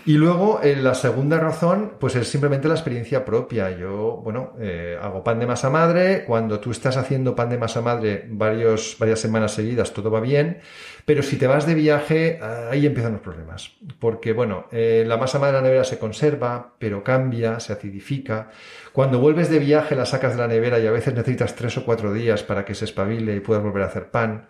Y 0.07 0.19
luego, 0.19 0.61
eh, 0.63 0.77
la 0.77 0.95
segunda 0.95 1.41
razón, 1.41 1.95
pues 1.99 2.15
es 2.15 2.29
simplemente 2.29 2.69
la 2.69 2.75
experiencia 2.75 3.25
propia. 3.25 3.77
Yo, 3.77 4.21
bueno, 4.23 4.53
eh, 4.61 4.97
hago 5.03 5.25
pan 5.25 5.41
de 5.41 5.49
masa 5.49 5.69
madre. 5.69 6.23
Cuando 6.25 6.61
tú 6.61 6.71
estás 6.71 6.97
haciendo 6.97 7.35
pan 7.35 7.51
de 7.51 7.59
masa 7.59 7.83
madre 7.83 8.25
varios, 8.29 8.97
varias 9.01 9.19
semanas 9.19 9.55
seguidas, 9.55 9.93
todo 9.93 10.09
va 10.13 10.21
bien. 10.21 10.61
Pero 11.05 11.25
si 11.25 11.37
te 11.37 11.49
vas 11.49 11.67
de 11.67 11.75
viaje, 11.75 12.39
ahí 12.71 12.87
empiezan 12.87 13.15
los 13.15 13.21
problemas. 13.21 13.73
Porque, 13.99 14.33
bueno, 14.33 14.67
eh, 14.71 15.03
la 15.05 15.17
masa 15.17 15.41
madre 15.41 15.55
de 15.57 15.59
la 15.59 15.67
nevera 15.67 15.83
se 15.83 15.99
conserva, 15.99 16.75
pero 16.79 17.03
cambia, 17.03 17.59
se 17.59 17.73
acidifica. 17.73 18.51
Cuando 18.93 19.19
vuelves 19.19 19.51
de 19.51 19.59
viaje, 19.59 19.97
la 19.97 20.07
sacas 20.07 20.37
de 20.37 20.39
la 20.39 20.47
nevera 20.47 20.79
y 20.79 20.87
a 20.87 20.93
veces 20.93 21.15
necesitas 21.15 21.57
tres 21.57 21.77
o 21.79 21.85
cuatro 21.85 22.13
días 22.13 22.45
para 22.45 22.65
que 22.65 22.77
se 22.77 22.85
espabile 22.85 23.35
y 23.35 23.41
puedas 23.41 23.65
volver 23.65 23.83
a 23.83 23.87
hacer 23.87 24.13
pan. 24.13 24.47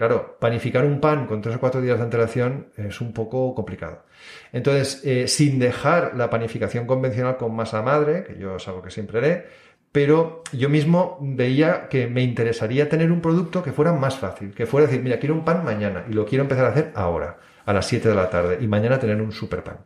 Claro, 0.00 0.38
panificar 0.40 0.86
un 0.86 0.98
pan 0.98 1.26
con 1.26 1.42
tres 1.42 1.56
o 1.56 1.60
cuatro 1.60 1.82
días 1.82 1.98
de 1.98 2.04
antelación 2.04 2.68
es 2.78 3.02
un 3.02 3.12
poco 3.12 3.54
complicado. 3.54 4.06
Entonces, 4.50 5.02
eh, 5.04 5.28
sin 5.28 5.58
dejar 5.58 6.16
la 6.16 6.30
panificación 6.30 6.86
convencional 6.86 7.36
con 7.36 7.54
masa 7.54 7.82
madre, 7.82 8.24
que 8.24 8.38
yo 8.38 8.56
es 8.56 8.66
algo 8.66 8.80
que 8.80 8.90
siempre 8.90 9.18
haré, 9.18 9.46
pero 9.92 10.42
yo 10.52 10.70
mismo 10.70 11.18
veía 11.20 11.90
que 11.90 12.06
me 12.06 12.22
interesaría 12.22 12.88
tener 12.88 13.12
un 13.12 13.20
producto 13.20 13.62
que 13.62 13.72
fuera 13.72 13.92
más 13.92 14.16
fácil, 14.16 14.54
que 14.54 14.64
fuera 14.64 14.86
decir, 14.86 15.02
mira, 15.02 15.18
quiero 15.18 15.34
un 15.34 15.44
pan 15.44 15.66
mañana 15.66 16.06
y 16.08 16.14
lo 16.14 16.24
quiero 16.24 16.44
empezar 16.44 16.64
a 16.64 16.68
hacer 16.70 16.92
ahora, 16.94 17.38
a 17.66 17.74
las 17.74 17.86
7 17.86 18.08
de 18.08 18.14
la 18.14 18.30
tarde, 18.30 18.56
y 18.58 18.66
mañana 18.68 18.98
tener 18.98 19.20
un 19.20 19.32
super 19.32 19.62
pan. 19.62 19.80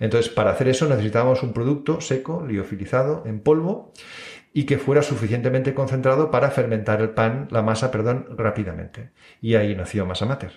Entonces, 0.00 0.32
para 0.32 0.52
hacer 0.52 0.68
eso 0.68 0.88
necesitábamos 0.88 1.42
un 1.42 1.52
producto 1.52 2.00
seco, 2.00 2.42
liofilizado, 2.46 3.22
en 3.26 3.40
polvo, 3.40 3.92
y 4.52 4.64
que 4.64 4.78
fuera 4.78 5.02
suficientemente 5.02 5.74
concentrado 5.74 6.30
para 6.30 6.50
fermentar 6.50 7.00
el 7.00 7.10
pan, 7.10 7.48
la 7.50 7.62
masa, 7.62 7.90
perdón, 7.90 8.26
rápidamente. 8.36 9.10
Y 9.40 9.54
ahí 9.54 9.74
nació 9.74 10.06
Masa 10.06 10.26
Mater. 10.26 10.52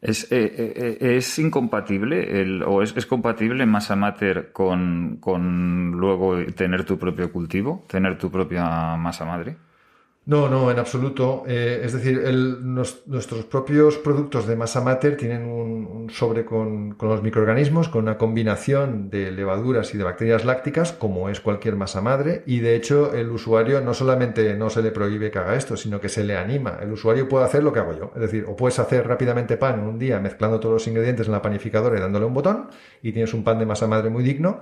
¿Es, 0.00 0.24
eh, 0.32 0.52
eh, 0.58 0.98
eh, 1.00 1.16
¿es 1.16 1.38
incompatible 1.38 2.40
el, 2.40 2.64
o 2.64 2.82
es, 2.82 2.92
es, 2.96 3.06
compatible 3.06 3.66
Masa 3.66 3.94
Mater 3.94 4.50
con, 4.50 5.18
con 5.20 5.92
luego 5.92 6.44
tener 6.56 6.84
tu 6.84 6.98
propio 6.98 7.30
cultivo, 7.30 7.84
tener 7.88 8.18
tu 8.18 8.28
propia 8.28 8.96
masa 8.96 9.24
madre? 9.24 9.56
No, 10.24 10.48
no, 10.48 10.70
en 10.70 10.78
absoluto. 10.78 11.42
Eh, 11.48 11.82
es 11.82 11.92
decir, 11.94 12.22
nuestros 12.62 13.44
propios 13.46 13.98
productos 13.98 14.46
de 14.46 14.54
masa 14.54 14.80
mater 14.80 15.16
tienen 15.16 15.44
un, 15.44 16.10
sobre 16.10 16.44
con, 16.44 16.96
los 17.00 17.22
microorganismos, 17.24 17.88
con 17.88 18.04
una 18.04 18.18
combinación 18.18 19.10
de 19.10 19.32
levaduras 19.32 19.92
y 19.92 19.98
de 19.98 20.04
bacterias 20.04 20.44
lácticas, 20.44 20.92
como 20.92 21.28
es 21.28 21.40
cualquier 21.40 21.74
masa 21.74 22.00
madre, 22.02 22.44
y 22.46 22.60
de 22.60 22.76
hecho 22.76 23.12
el 23.14 23.30
usuario 23.30 23.80
no 23.80 23.94
solamente 23.94 24.54
no 24.54 24.70
se 24.70 24.82
le 24.82 24.92
prohíbe 24.92 25.32
que 25.32 25.40
haga 25.40 25.56
esto, 25.56 25.76
sino 25.76 26.00
que 26.00 26.08
se 26.08 26.22
le 26.22 26.36
anima. 26.36 26.78
El 26.80 26.92
usuario 26.92 27.28
puede 27.28 27.44
hacer 27.44 27.64
lo 27.64 27.72
que 27.72 27.80
hago 27.80 27.98
yo. 27.98 28.12
Es 28.14 28.20
decir, 28.20 28.44
o 28.46 28.54
puedes 28.54 28.78
hacer 28.78 29.08
rápidamente 29.08 29.56
pan 29.56 29.80
un 29.80 29.98
día 29.98 30.20
mezclando 30.20 30.60
todos 30.60 30.74
los 30.74 30.86
ingredientes 30.86 31.26
en 31.26 31.32
la 31.32 31.42
panificadora 31.42 31.98
y 31.98 32.00
dándole 32.00 32.26
un 32.26 32.34
botón, 32.34 32.68
y 33.02 33.10
tienes 33.10 33.34
un 33.34 33.42
pan 33.42 33.58
de 33.58 33.66
masa 33.66 33.88
madre 33.88 34.08
muy 34.08 34.22
digno, 34.22 34.60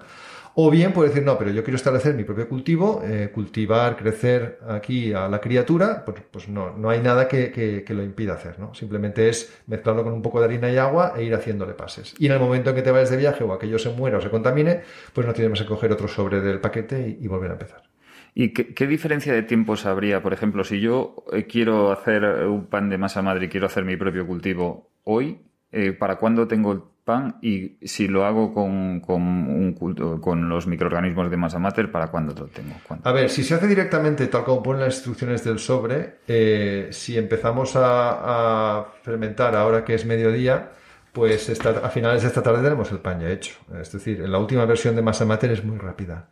o 0.54 0.70
bien 0.70 0.92
puede 0.92 1.10
decir, 1.10 1.24
no, 1.24 1.38
pero 1.38 1.50
yo 1.50 1.62
quiero 1.62 1.76
establecer 1.76 2.14
mi 2.14 2.24
propio 2.24 2.48
cultivo, 2.48 3.02
eh, 3.04 3.30
cultivar, 3.32 3.96
crecer 3.96 4.58
aquí 4.68 5.12
a 5.12 5.28
la 5.28 5.40
criatura, 5.40 6.04
pues, 6.04 6.22
pues 6.30 6.48
no, 6.48 6.76
no 6.76 6.90
hay 6.90 7.00
nada 7.00 7.28
que, 7.28 7.84
lo 7.88 8.02
impida 8.02 8.34
hacer, 8.34 8.58
¿no? 8.58 8.74
Simplemente 8.74 9.28
es 9.28 9.62
mezclarlo 9.66 10.04
con 10.04 10.12
un 10.12 10.22
poco 10.22 10.40
de 10.40 10.46
harina 10.46 10.70
y 10.70 10.76
agua 10.76 11.14
e 11.16 11.24
ir 11.24 11.34
haciéndole 11.34 11.74
pases. 11.74 12.14
Y 12.18 12.26
en 12.26 12.32
el 12.32 12.40
momento 12.40 12.70
en 12.70 12.76
que 12.76 12.82
te 12.82 12.90
vayas 12.90 13.10
de 13.10 13.16
viaje 13.16 13.44
o 13.44 13.52
aquello 13.52 13.78
se 13.78 13.90
muera 13.90 14.18
o 14.18 14.20
se 14.20 14.30
contamine, 14.30 14.82
pues 15.12 15.26
no 15.26 15.32
tienes 15.32 15.60
que 15.60 15.66
coger 15.66 15.92
otro 15.92 16.08
sobre 16.08 16.40
del 16.40 16.60
paquete 16.60 17.16
y, 17.20 17.26
volver 17.28 17.50
a 17.50 17.54
empezar. 17.54 17.82
¿Y 18.34 18.52
qué, 18.52 18.86
diferencia 18.86 19.32
de 19.32 19.42
tiempos 19.42 19.86
habría, 19.86 20.22
por 20.22 20.32
ejemplo, 20.32 20.64
si 20.64 20.80
yo 20.80 21.24
eh, 21.32 21.46
quiero 21.46 21.92
hacer 21.92 22.24
un 22.24 22.66
pan 22.66 22.88
de 22.88 22.98
masa 22.98 23.22
madre 23.22 23.46
y 23.46 23.48
quiero 23.48 23.66
hacer 23.66 23.84
mi 23.84 23.96
propio 23.96 24.26
cultivo 24.26 24.90
hoy, 25.04 25.40
eh, 25.72 25.92
¿para 25.92 26.16
cuándo 26.16 26.48
tengo 26.48 26.92
y 27.42 27.76
si 27.82 28.08
lo 28.08 28.24
hago 28.24 28.52
con, 28.52 29.00
con, 29.00 29.22
un, 29.22 30.18
con 30.20 30.48
los 30.48 30.66
microorganismos 30.66 31.30
de 31.30 31.36
masa 31.36 31.58
mater, 31.58 31.90
¿para 31.90 32.08
cuándo 32.08 32.34
lo 32.34 32.46
tengo? 32.46 32.74
A 33.02 33.12
ver, 33.12 33.30
si 33.30 33.42
se 33.44 33.54
hace 33.54 33.66
directamente 33.66 34.26
tal 34.26 34.44
como 34.44 34.62
ponen 34.62 34.82
las 34.82 34.94
instrucciones 34.96 35.44
del 35.44 35.58
sobre, 35.58 36.18
eh, 36.26 36.88
si 36.90 37.16
empezamos 37.16 37.72
a, 37.76 38.86
fermentar 39.02 39.54
ahora 39.54 39.84
que 39.84 39.94
es 39.94 40.04
mediodía, 40.04 40.70
pues 41.12 41.48
a 41.66 41.88
finales 41.90 42.22
de 42.22 42.28
esta 42.28 42.42
tarde 42.42 42.62
tenemos 42.62 42.90
el 42.92 42.98
pan 42.98 43.20
ya 43.20 43.30
hecho. 43.30 43.54
Es 43.80 43.92
decir, 43.92 44.20
en 44.20 44.30
la 44.30 44.38
última 44.38 44.64
versión 44.64 44.94
de 44.94 45.02
masa 45.02 45.24
mater 45.24 45.50
es 45.50 45.64
muy 45.64 45.78
rápida. 45.78 46.28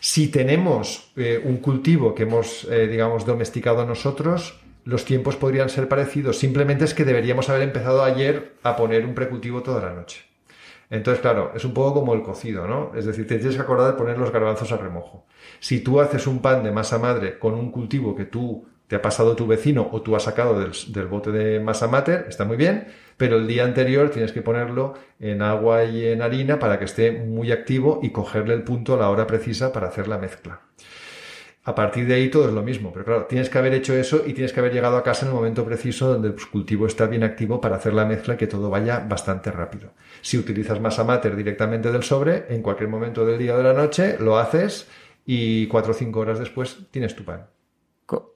Si 0.00 0.28
tenemos 0.28 1.12
eh, 1.16 1.40
un 1.44 1.58
cultivo 1.58 2.14
que 2.14 2.24
hemos, 2.24 2.64
eh, 2.64 2.88
digamos, 2.88 3.24
domesticado 3.24 3.86
nosotros, 3.86 4.61
los 4.84 5.04
tiempos 5.04 5.36
podrían 5.36 5.68
ser 5.68 5.88
parecidos. 5.88 6.38
Simplemente 6.38 6.84
es 6.84 6.94
que 6.94 7.04
deberíamos 7.04 7.48
haber 7.48 7.62
empezado 7.62 8.02
ayer 8.02 8.54
a 8.62 8.76
poner 8.76 9.04
un 9.04 9.14
precultivo 9.14 9.62
toda 9.62 9.82
la 9.82 9.92
noche. 9.92 10.24
Entonces, 10.90 11.22
claro, 11.22 11.52
es 11.54 11.64
un 11.64 11.72
poco 11.72 11.94
como 11.94 12.12
el 12.12 12.22
cocido, 12.22 12.66
¿no? 12.66 12.92
Es 12.94 13.06
decir, 13.06 13.26
te 13.26 13.38
tienes 13.38 13.56
que 13.56 13.62
acordar 13.62 13.92
de 13.92 13.98
poner 13.98 14.18
los 14.18 14.30
garbanzos 14.30 14.72
a 14.72 14.76
remojo. 14.76 15.24
Si 15.58 15.80
tú 15.80 16.00
haces 16.00 16.26
un 16.26 16.42
pan 16.42 16.62
de 16.62 16.70
masa 16.70 16.98
madre 16.98 17.38
con 17.38 17.54
un 17.54 17.70
cultivo 17.70 18.14
que 18.14 18.26
tú 18.26 18.66
te 18.88 18.96
ha 18.96 19.00
pasado 19.00 19.34
tu 19.34 19.46
vecino 19.46 19.88
o 19.90 20.02
tú 20.02 20.16
has 20.16 20.24
sacado 20.24 20.60
del, 20.60 20.72
del, 20.88 21.06
bote 21.06 21.32
de 21.32 21.60
masa 21.60 21.88
mater, 21.88 22.26
está 22.28 22.44
muy 22.44 22.58
bien, 22.58 22.88
pero 23.16 23.36
el 23.36 23.46
día 23.46 23.64
anterior 23.64 24.10
tienes 24.10 24.32
que 24.32 24.42
ponerlo 24.42 24.92
en 25.18 25.40
agua 25.40 25.84
y 25.84 26.08
en 26.08 26.20
harina 26.20 26.58
para 26.58 26.78
que 26.78 26.84
esté 26.84 27.10
muy 27.10 27.52
activo 27.52 28.00
y 28.02 28.10
cogerle 28.10 28.52
el 28.52 28.62
punto 28.62 28.92
a 28.92 28.98
la 28.98 29.08
hora 29.08 29.26
precisa 29.26 29.72
para 29.72 29.88
hacer 29.88 30.08
la 30.08 30.18
mezcla. 30.18 30.60
A 31.64 31.76
partir 31.76 32.08
de 32.08 32.14
ahí 32.14 32.28
todo 32.28 32.48
es 32.48 32.54
lo 32.54 32.62
mismo, 32.62 32.92
pero 32.92 33.04
claro, 33.04 33.26
tienes 33.26 33.48
que 33.48 33.56
haber 33.56 33.72
hecho 33.72 33.94
eso 33.94 34.24
y 34.26 34.32
tienes 34.32 34.52
que 34.52 34.58
haber 34.58 34.72
llegado 34.72 34.96
a 34.96 35.04
casa 35.04 35.24
en 35.24 35.30
el 35.30 35.36
momento 35.36 35.64
preciso 35.64 36.08
donde 36.08 36.28
el 36.28 36.34
cultivo 36.50 36.86
está 36.86 37.06
bien 37.06 37.22
activo 37.22 37.60
para 37.60 37.76
hacer 37.76 37.94
la 37.94 38.04
mezcla 38.04 38.34
y 38.34 38.36
que 38.36 38.48
todo 38.48 38.68
vaya 38.68 38.98
bastante 38.98 39.52
rápido. 39.52 39.92
Si 40.22 40.36
utilizas 40.36 40.80
masa 40.80 41.04
mater 41.04 41.36
directamente 41.36 41.92
del 41.92 42.02
sobre, 42.02 42.46
en 42.48 42.62
cualquier 42.62 42.88
momento 42.88 43.24
del 43.24 43.38
día 43.38 43.54
o 43.54 43.58
de 43.58 43.62
la 43.62 43.74
noche 43.74 44.16
lo 44.18 44.38
haces 44.38 44.88
y 45.24 45.68
cuatro 45.68 45.92
o 45.92 45.94
cinco 45.94 46.18
horas 46.18 46.40
después 46.40 46.86
tienes 46.90 47.14
tu 47.14 47.24
pan. 47.24 47.46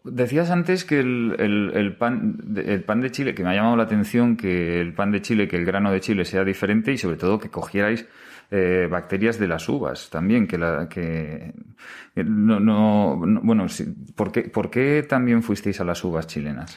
Decías 0.04 0.50
antes 0.50 0.84
que 0.84 1.00
el, 1.00 1.96
pan, 1.98 2.38
el 2.56 2.82
pan 2.84 3.00
de 3.00 3.10
Chile, 3.10 3.34
que 3.34 3.42
me 3.42 3.50
ha 3.50 3.54
llamado 3.54 3.76
la 3.76 3.82
atención 3.82 4.36
que 4.36 4.80
el 4.80 4.94
pan 4.94 5.10
de 5.10 5.20
Chile, 5.20 5.48
que 5.48 5.56
el 5.56 5.66
grano 5.66 5.90
de 5.90 6.00
Chile 6.00 6.24
sea 6.24 6.44
diferente 6.44 6.92
y 6.92 6.98
sobre 6.98 7.16
todo 7.16 7.38
que 7.38 7.50
cogierais 7.50 8.06
eh, 8.50 8.88
bacterias 8.90 9.38
de 9.38 9.48
las 9.48 9.68
uvas 9.68 10.08
también, 10.10 10.46
que, 10.46 10.58
la, 10.58 10.88
que 10.88 11.52
no, 12.14 12.60
no, 12.60 13.16
bueno, 13.42 13.66
¿por 14.14 14.32
qué, 14.32 14.42
¿por 14.42 14.70
qué 14.70 15.04
también 15.08 15.42
fuisteis 15.42 15.80
a 15.80 15.84
las 15.84 16.02
uvas 16.04 16.26
chilenas? 16.26 16.76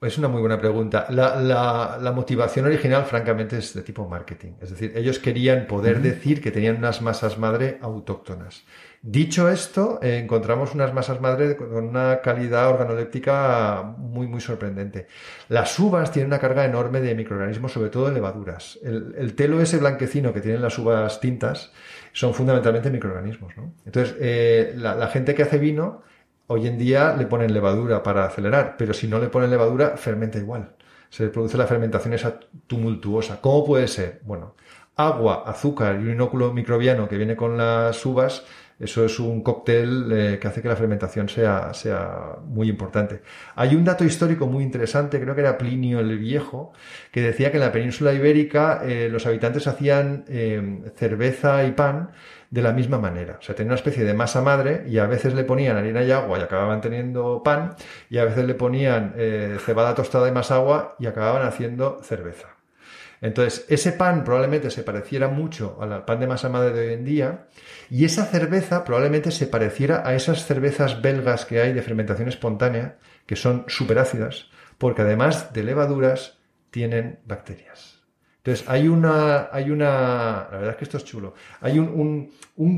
Es 0.00 0.18
una 0.18 0.28
muy 0.28 0.40
buena 0.40 0.60
pregunta. 0.60 1.06
La, 1.08 1.40
la, 1.40 1.98
la, 2.00 2.12
motivación 2.12 2.66
original, 2.66 3.04
francamente, 3.04 3.56
es 3.58 3.72
de 3.72 3.82
tipo 3.82 4.06
marketing. 4.06 4.52
Es 4.60 4.70
decir, 4.70 4.92
ellos 4.94 5.18
querían 5.18 5.66
poder 5.66 6.02
decir 6.02 6.42
que 6.42 6.50
tenían 6.50 6.76
unas 6.76 7.00
masas 7.00 7.38
madre 7.38 7.78
autóctonas. 7.80 8.64
Dicho 9.06 9.50
esto, 9.50 9.98
eh, 10.00 10.16
encontramos 10.16 10.74
unas 10.74 10.94
masas 10.94 11.20
madre 11.20 11.56
con 11.58 11.74
una 11.74 12.22
calidad 12.22 12.70
organoléptica 12.70 13.94
muy, 13.98 14.26
muy 14.26 14.40
sorprendente. 14.40 15.08
Las 15.50 15.78
uvas 15.78 16.10
tienen 16.10 16.28
una 16.28 16.38
carga 16.38 16.64
enorme 16.64 17.02
de 17.02 17.14
microorganismos, 17.14 17.70
sobre 17.70 17.90
todo 17.90 18.06
de 18.06 18.14
levaduras. 18.14 18.78
El, 18.82 19.34
telo 19.34 19.60
ese 19.60 19.76
blanquecino 19.76 20.32
que 20.32 20.40
tienen 20.40 20.62
las 20.62 20.78
uvas 20.78 21.20
tintas 21.20 21.70
son 22.14 22.32
fundamentalmente 22.32 22.90
microorganismos. 22.90 23.52
Entonces, 23.84 24.16
eh, 24.20 24.72
la, 24.74 25.06
gente 25.08 25.34
que 25.34 25.42
hace 25.42 25.58
vino, 25.58 26.00
hoy 26.46 26.66
en 26.66 26.78
día 26.78 27.14
le 27.14 27.26
ponen 27.26 27.52
levadura 27.52 28.02
para 28.02 28.24
acelerar, 28.24 28.76
pero 28.78 28.94
si 28.94 29.06
no 29.06 29.18
le 29.18 29.28
ponen 29.28 29.50
levadura, 29.50 29.98
fermenta 29.98 30.38
igual. 30.38 30.76
Se 31.10 31.28
produce 31.28 31.58
la 31.58 31.66
fermentación 31.66 32.14
esa 32.14 32.40
tumultuosa. 32.66 33.38
¿Cómo 33.42 33.66
puede 33.66 33.86
ser? 33.86 34.22
Bueno, 34.24 34.54
agua, 34.96 35.44
azúcar 35.46 35.96
y 35.96 36.04
un 36.04 36.12
inóculo 36.12 36.52
microbiano 36.52 37.08
que 37.08 37.16
viene 37.16 37.36
con 37.36 37.56
las 37.56 38.04
uvas, 38.06 38.44
eso 38.78 39.04
es 39.04 39.18
un 39.20 39.42
cóctel 39.42 40.10
eh, 40.12 40.38
que 40.40 40.48
hace 40.48 40.60
que 40.60 40.68
la 40.68 40.76
fermentación 40.76 41.28
sea, 41.28 41.72
sea 41.74 42.36
muy 42.44 42.68
importante. 42.68 43.22
Hay 43.54 43.74
un 43.74 43.84
dato 43.84 44.04
histórico 44.04 44.46
muy 44.46 44.64
interesante, 44.64 45.20
creo 45.20 45.34
que 45.34 45.42
era 45.42 45.56
Plinio 45.56 46.00
el 46.00 46.18
Viejo, 46.18 46.72
que 47.12 47.22
decía 47.22 47.50
que 47.50 47.58
en 47.58 47.62
la 47.62 47.72
península 47.72 48.12
ibérica 48.12 48.82
eh, 48.84 49.08
los 49.10 49.26
habitantes 49.26 49.66
hacían 49.66 50.24
eh, 50.28 50.82
cerveza 50.96 51.64
y 51.64 51.72
pan 51.72 52.10
de 52.50 52.62
la 52.62 52.72
misma 52.72 52.98
manera. 52.98 53.38
O 53.40 53.42
sea, 53.42 53.54
tenían 53.54 53.70
una 53.70 53.76
especie 53.76 54.04
de 54.04 54.14
masa 54.14 54.42
madre 54.42 54.84
y 54.88 54.98
a 54.98 55.06
veces 55.06 55.34
le 55.34 55.44
ponían 55.44 55.76
harina 55.76 56.02
y 56.02 56.10
agua 56.10 56.38
y 56.38 56.42
acababan 56.42 56.80
teniendo 56.80 57.42
pan 57.42 57.74
y 58.10 58.18
a 58.18 58.24
veces 58.24 58.44
le 58.44 58.54
ponían 58.54 59.14
cebada 59.58 59.94
tostada 59.94 60.28
y 60.28 60.32
más 60.32 60.52
agua 60.52 60.94
y 61.00 61.06
acababan 61.06 61.46
haciendo 61.46 61.98
cerveza. 62.02 62.54
Entonces, 63.24 63.64
ese 63.70 63.92
pan 63.92 64.22
probablemente 64.22 64.70
se 64.70 64.82
pareciera 64.82 65.28
mucho 65.28 65.78
al 65.80 66.04
pan 66.04 66.20
de 66.20 66.26
masa 66.26 66.50
madre 66.50 66.74
de 66.74 66.88
hoy 66.88 66.92
en 66.92 67.06
día 67.06 67.46
y 67.88 68.04
esa 68.04 68.26
cerveza 68.26 68.84
probablemente 68.84 69.30
se 69.30 69.46
pareciera 69.46 70.06
a 70.06 70.14
esas 70.14 70.44
cervezas 70.44 71.00
belgas 71.00 71.46
que 71.46 71.58
hay 71.58 71.72
de 71.72 71.80
fermentación 71.80 72.28
espontánea, 72.28 72.98
que 73.24 73.34
son 73.34 73.64
ácidas, 73.98 74.50
porque 74.76 75.00
además 75.00 75.54
de 75.54 75.62
levaduras 75.62 76.36
tienen 76.70 77.20
bacterias. 77.24 78.02
Entonces, 78.42 78.68
hay 78.68 78.88
una, 78.88 79.48
hay 79.50 79.70
una, 79.70 80.46
la 80.52 80.58
verdad 80.58 80.70
es 80.72 80.76
que 80.76 80.84
esto 80.84 80.98
es 80.98 81.04
chulo, 81.06 81.32
hay 81.62 81.78
un, 81.78 82.30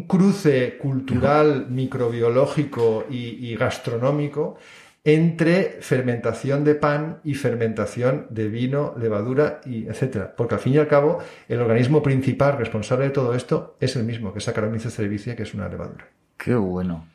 cruce 0.07 0.79
cultural, 0.79 1.67
microbiológico 1.71 3.05
y 3.11 3.57
gastronómico 3.57 4.59
entre 5.07 5.79
fermentación 5.83 6.65
de 6.65 6.75
pan 6.75 7.21
y 7.23 7.35
fermentación 7.35 8.27
de 8.29 8.49
vino, 8.49 8.93
levadura 8.99 9.61
y 9.65 9.87
etcétera. 9.87 10.35
Porque 10.37 10.57
al 10.57 10.61
fin 10.61 10.75
y 10.75 10.79
al 10.79 10.89
cabo, 10.89 11.21
el 11.49 11.61
organismo 11.61 12.03
principal 12.03 12.59
responsable 12.59 13.05
de 13.05 13.11
todo 13.11 13.33
esto 13.33 13.77
es 13.79 13.95
el 13.95 14.03
mismo, 14.03 14.33
que 14.33 14.41
es 14.41 14.45
Saccharomyces 14.45 14.93
cerevisiae, 14.93 15.37
que 15.37 15.45
es 15.45 15.55
una 15.55 15.69
levadura. 15.69 16.09
Qué 16.37 16.57
bueno. 16.57 17.07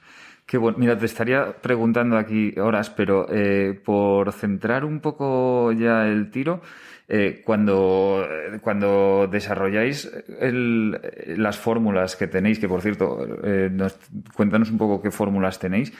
Qué 0.45 0.57
bueno. 0.57 0.77
Mira, 0.77 0.97
te 0.97 1.05
estaría 1.05 1.51
preguntando 1.61 2.17
aquí 2.17 2.57
horas, 2.57 2.89
pero 2.89 3.27
eh, 3.29 3.77
por 3.83 4.31
centrar 4.31 4.85
un 4.85 5.01
poco 5.01 5.73
ya 5.73 6.07
el 6.07 6.31
tiro, 6.31 6.61
eh, 7.09 7.41
cuando, 7.43 8.25
cuando 8.61 9.27
desarrolláis 9.29 10.09
las 10.39 11.57
fórmulas 11.57 12.15
que 12.15 12.27
tenéis, 12.27 12.57
que 12.57 12.69
por 12.69 12.81
cierto, 12.81 13.27
eh, 13.43 13.69
cuéntanos 14.33 14.71
un 14.71 14.77
poco 14.77 15.01
qué 15.01 15.11
fórmulas 15.11 15.59
tenéis, 15.59 15.91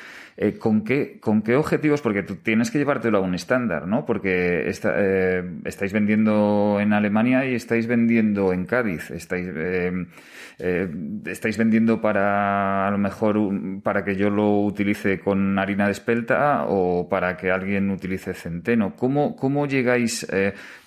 eh, 0.43 0.58
¿con, 0.58 0.84
qué, 0.84 1.19
¿con 1.19 1.43
qué 1.43 1.56
objetivos? 1.56 2.01
Porque 2.01 2.23
tú 2.23 2.38
tienes 2.38 2.71
que 2.71 2.80
llevártelo 2.80 3.19
a 3.19 3.21
un 3.21 3.36
estándar, 3.36 3.86
¿no? 3.88 4.08
Porque 4.08 4.67
estáis 4.67 5.93
vendiendo 5.93 6.80
en 6.82 6.93
Alemania 6.93 7.45
y 7.45 7.54
estáis 7.54 7.86
vendiendo 7.86 8.51
en 8.51 8.65
Cádiz, 8.65 9.12
estáis, 9.12 9.47
estáis 10.58 11.58
vendiendo 11.60 12.01
para, 12.01 12.88
a 12.88 12.91
lo 12.91 12.97
mejor, 12.97 13.38
para 13.84 14.04
que 14.04 14.15
yo 14.15 14.32
lo 14.32 14.62
utilice 14.62 15.19
con 15.19 15.60
harina 15.60 15.86
de 15.86 15.91
espelta 15.91 16.65
o 16.67 17.08
para 17.08 17.38
que 17.38 17.51
alguien 17.51 17.91
utilice 17.91 18.34
centeno. 18.34 18.95
¿Cómo, 18.95 19.36
cómo 19.36 19.67
llegáis, 19.67 20.25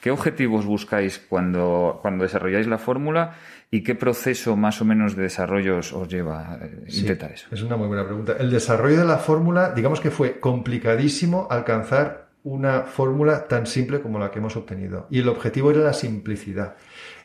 qué 0.01 0.11
objetivos 0.11 0.67
buscáis 0.67 1.25
cuando, 1.29 2.01
cuando 2.03 2.25
desarrolláis 2.25 2.67
la 2.67 2.79
fórmula 2.79 3.37
y 3.70 3.83
qué 3.83 3.94
proceso 3.94 4.57
más 4.57 4.81
o 4.81 4.85
menos 4.85 5.16
de 5.16 5.24
desarrollo 5.24 5.79
os, 5.79 5.92
lleva 6.09 6.55
a 6.55 6.59
intentar 6.88 7.33
eso? 7.33 7.48
Es 7.50 7.62
una 7.62 7.77
muy 7.77 7.88
buena 7.88 8.05
pregunta. 8.05 8.37
El 8.38 8.50
desarrollo 8.50 8.98
de 8.98 9.05
la 9.05 9.18
fórmula, 9.18 9.72
digamos 9.72 10.00
que 10.00 10.11
fue 10.11 10.40
complicadísimo 10.40 11.48
alcanzar 11.50 12.29
una 12.44 12.83
fórmula 12.83 13.48
tan 13.48 13.66
simple 13.66 14.00
como 14.00 14.18
la 14.18 14.31
que 14.31 14.38
hemos 14.38 14.57
obtenido. 14.57 15.07
Y 15.11 15.20
el 15.20 15.29
objetivo 15.29 15.70
era 15.70 15.81
la 15.81 15.94
simplicidad. 15.94 16.77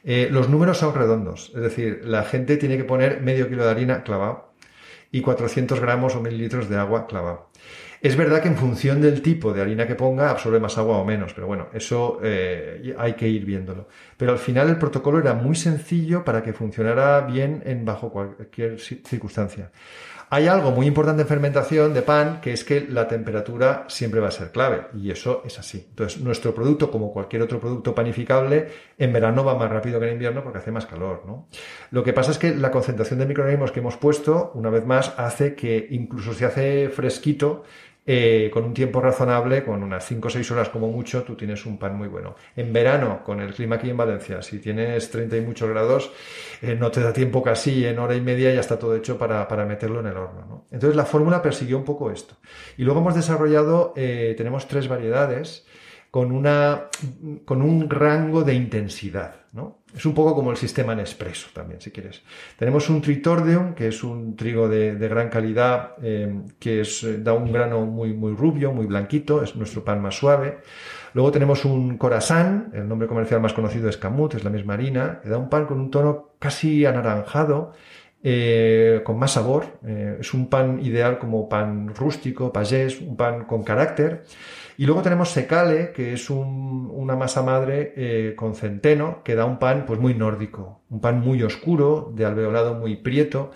Eh, 0.04 0.30
los 0.32 0.50
números 0.50 0.78
son 0.78 0.96
redondos, 0.96 1.52
es 1.54 1.62
decir, 1.62 2.02
la 2.06 2.24
gente 2.24 2.56
tiene 2.56 2.78
que 2.78 2.86
poner 2.86 3.22
medio 3.22 3.50
kilo 3.50 3.66
de 3.66 3.72
harina 3.72 4.04
clavado 4.04 4.54
y 5.12 5.22
400 5.22 5.80
gramos 5.82 6.16
o 6.16 6.22
mililitros 6.22 6.70
de 6.70 6.78
agua 6.78 7.06
clavado. 7.06 7.50
Es 8.02 8.16
verdad 8.16 8.42
que 8.42 8.48
en 8.48 8.56
función 8.56 9.02
del 9.02 9.22
tipo 9.22 9.52
de 9.52 9.62
harina 9.62 9.86
que 9.86 9.96
ponga 9.96 10.30
absorbe 10.30 10.60
más 10.60 10.78
agua 10.78 11.00
o 11.00 11.06
menos, 11.06 11.34
pero 11.34 11.48
bueno, 11.48 11.68
eso 11.74 12.20
eh, 12.24 12.96
hay 12.98 13.14
que 13.14 13.28
ir 13.28 13.44
viéndolo. 13.44 13.90
Pero 14.16 14.32
al 14.32 14.40
final 14.40 14.70
el 14.70 14.78
protocolo 14.78 15.20
era 15.20 15.34
muy 15.34 15.56
sencillo 15.56 16.24
para 16.24 16.42
que 16.42 16.54
funcionara 16.54 17.22
bien 17.22 17.62
en 17.66 17.84
bajo 17.84 18.10
cualquier 18.10 18.80
circunstancia. 18.80 19.72
Hay 20.32 20.48
algo 20.48 20.70
muy 20.70 20.86
importante 20.86 21.24
en 21.24 21.28
fermentación 21.28 21.92
de 21.92 22.04
pan, 22.04 22.40
que 22.40 22.54
es 22.54 22.64
que 22.64 22.82
la 22.88 23.08
temperatura 23.08 23.86
siempre 23.88 24.20
va 24.20 24.28
a 24.28 24.32
ser 24.32 24.52
clave, 24.52 24.84
y 24.94 25.10
eso 25.10 25.42
es 25.44 25.58
así. 25.58 25.88
Entonces, 25.90 26.22
nuestro 26.22 26.54
producto, 26.54 26.92
como 26.92 27.12
cualquier 27.12 27.42
otro 27.42 27.60
producto 27.60 27.96
panificable, 27.96 28.68
en 29.00 29.12
verano 29.12 29.44
va 29.44 29.58
más 29.58 29.72
rápido 29.72 30.00
que 30.00 30.06
en 30.06 30.14
invierno 30.14 30.44
porque 30.44 30.60
hace 30.60 30.72
más 30.72 30.86
calor, 30.86 31.24
¿no? 31.26 31.48
Lo 31.90 32.04
que 32.04 32.14
pasa 32.14 32.30
es 32.30 32.38
que 32.38 32.54
la 32.54 32.70
concentración 32.70 33.18
de 33.18 33.26
microorganismos 33.26 33.72
que 33.72 33.80
hemos 33.80 33.98
puesto, 33.98 34.52
una 34.54 34.70
vez 34.70 34.86
más, 34.86 35.16
hace 35.18 35.56
que 35.56 35.88
incluso 35.90 36.36
si 36.36 36.46
hace 36.46 36.90
fresquito, 36.90 37.64
eh, 38.12 38.50
con 38.52 38.64
un 38.64 38.74
tiempo 38.74 39.00
razonable, 39.00 39.64
con 39.64 39.84
unas 39.84 40.04
5 40.04 40.30
o 40.30 40.32
6 40.32 40.50
horas 40.50 40.70
como 40.70 40.88
mucho, 40.88 41.22
tú 41.22 41.36
tienes 41.36 41.64
un 41.68 41.78
pan 41.78 41.96
muy 41.96 42.08
bueno. 42.08 42.34
En 42.56 42.74
verano, 42.74 43.22
con 43.24 43.40
el 43.40 43.54
clima 43.54 43.76
aquí 43.76 43.92
en 43.92 43.98
Valencia, 43.98 44.42
si 44.42 44.58
tienes 44.58 45.12
30 45.12 45.38
y 45.38 45.42
muchos 45.42 45.70
grados, 45.70 46.12
eh, 46.64 46.74
no 46.74 46.90
te 46.90 47.02
da 47.02 47.14
tiempo 47.14 47.44
casi, 47.44 47.86
en 47.86 48.00
hora 48.00 48.16
y 48.16 48.22
media 48.22 48.52
ya 48.52 48.62
está 48.62 48.80
todo 48.80 48.96
hecho 48.96 49.20
para, 49.20 49.46
meterlo 49.68 50.00
en 50.00 50.08
el 50.08 50.18
horno. 50.18 50.66
Entonces 50.72 50.96
la 50.96 51.06
fórmula 51.06 51.44
persiguió 51.44 51.78
un 51.78 51.86
poco 51.86 52.10
esto. 52.10 52.34
Y 52.78 52.84
luego 52.84 53.02
hemos 53.02 53.14
desarrollado, 53.14 53.94
eh, 53.96 54.34
tenemos 54.36 54.68
tres 54.68 54.88
variedades 54.88 55.68
con, 56.12 56.32
una, 56.32 56.88
con 57.46 57.62
un 57.62 57.90
rango 57.90 58.44
de 58.44 58.54
intensidad. 58.56 59.36
¿no? 59.52 59.80
Es 59.96 60.06
un 60.06 60.14
poco 60.14 60.36
como 60.36 60.52
el 60.52 60.58
sistema 60.58 60.96
Nespresso 60.96 61.50
también, 61.54 61.82
si 61.82 61.92
quieres. 61.92 62.22
Tenemos 62.58 62.90
un 62.90 63.02
Tritordeum, 63.02 63.74
que 63.74 63.88
es 63.88 64.04
un 64.04 64.36
trigo 64.36 64.68
de, 64.68 64.96
gran 64.96 65.30
calidad, 65.30 65.94
eh, 66.02 66.42
que 66.60 66.82
es, 66.82 67.04
eh, 67.04 67.18
da 67.20 67.34
un 67.34 67.52
grano 67.52 67.86
muy, 67.86 68.14
muy 68.14 68.34
rubio, 68.34 68.72
muy 68.72 68.86
blanquito, 68.86 69.44
es 69.44 69.56
nuestro 69.56 69.84
pan 69.84 70.02
más 70.02 70.16
suave. 70.16 70.60
Luego 71.14 71.32
tenemos 71.32 71.66
un 71.66 71.98
Corazán, 71.98 72.72
el 72.74 72.88
nombre 72.88 73.08
comercial 73.08 73.42
más 73.42 73.54
conocido 73.54 73.90
es 73.90 73.98
Camut, 73.98 74.36
es 74.36 74.44
la 74.44 74.52
misma 74.52 74.76
harina, 74.76 75.20
que 75.22 75.30
da 75.30 75.38
un 75.38 75.50
pan 75.50 75.66
con 75.66 75.80
un 75.80 75.90
tono 75.90 76.30
casi 76.38 76.86
anaranjado, 76.86 77.74
eh, 78.24 79.02
con 79.04 79.18
más 79.18 79.32
sabor. 79.34 79.80
es 80.20 80.34
un 80.34 80.50
pan 80.50 80.80
ideal 80.84 81.20
como 81.20 81.48
pan 81.48 81.94
rústico, 81.96 82.52
payés, 82.52 83.02
un 83.02 83.16
pan 83.16 83.46
con 83.46 83.64
carácter. 83.64 84.24
Y 84.80 84.86
luego 84.86 85.02
tenemos 85.02 85.32
secale, 85.32 85.92
que 85.92 86.14
es 86.14 86.30
una 86.30 87.18
masa 87.18 87.44
madre 87.44 87.94
eh, 87.98 88.34
con 88.38 88.56
centeno, 88.56 89.24
que 89.26 89.36
da 89.36 89.44
un 89.44 89.60
pan 89.60 89.84
pues 89.86 90.00
muy 90.00 90.14
nórdico, 90.14 90.84
un 90.90 91.02
pan 91.02 91.20
muy 91.20 91.44
oscuro, 91.44 92.14
de 92.16 92.24
alveolado 92.24 92.76
muy 92.76 92.96
prieto, 92.96 93.52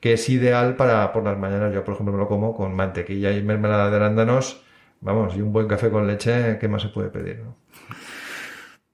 que 0.00 0.12
es 0.12 0.28
ideal 0.28 0.76
para 0.76 1.10
por 1.14 1.24
las 1.24 1.38
mañanas. 1.38 1.72
Yo, 1.72 1.82
por 1.82 1.94
ejemplo, 1.94 2.12
me 2.12 2.18
lo 2.18 2.28
como 2.28 2.54
con 2.54 2.76
mantequilla 2.76 3.32
y 3.32 3.42
mermelada 3.42 3.88
de 3.88 3.96
arándanos, 3.96 4.66
vamos, 5.00 5.34
y 5.34 5.40
un 5.40 5.50
buen 5.50 5.66
café 5.66 5.90
con 5.90 6.06
leche, 6.06 6.58
¿qué 6.60 6.68
más 6.68 6.82
se 6.82 6.88
puede 6.88 7.08
pedir? 7.08 7.42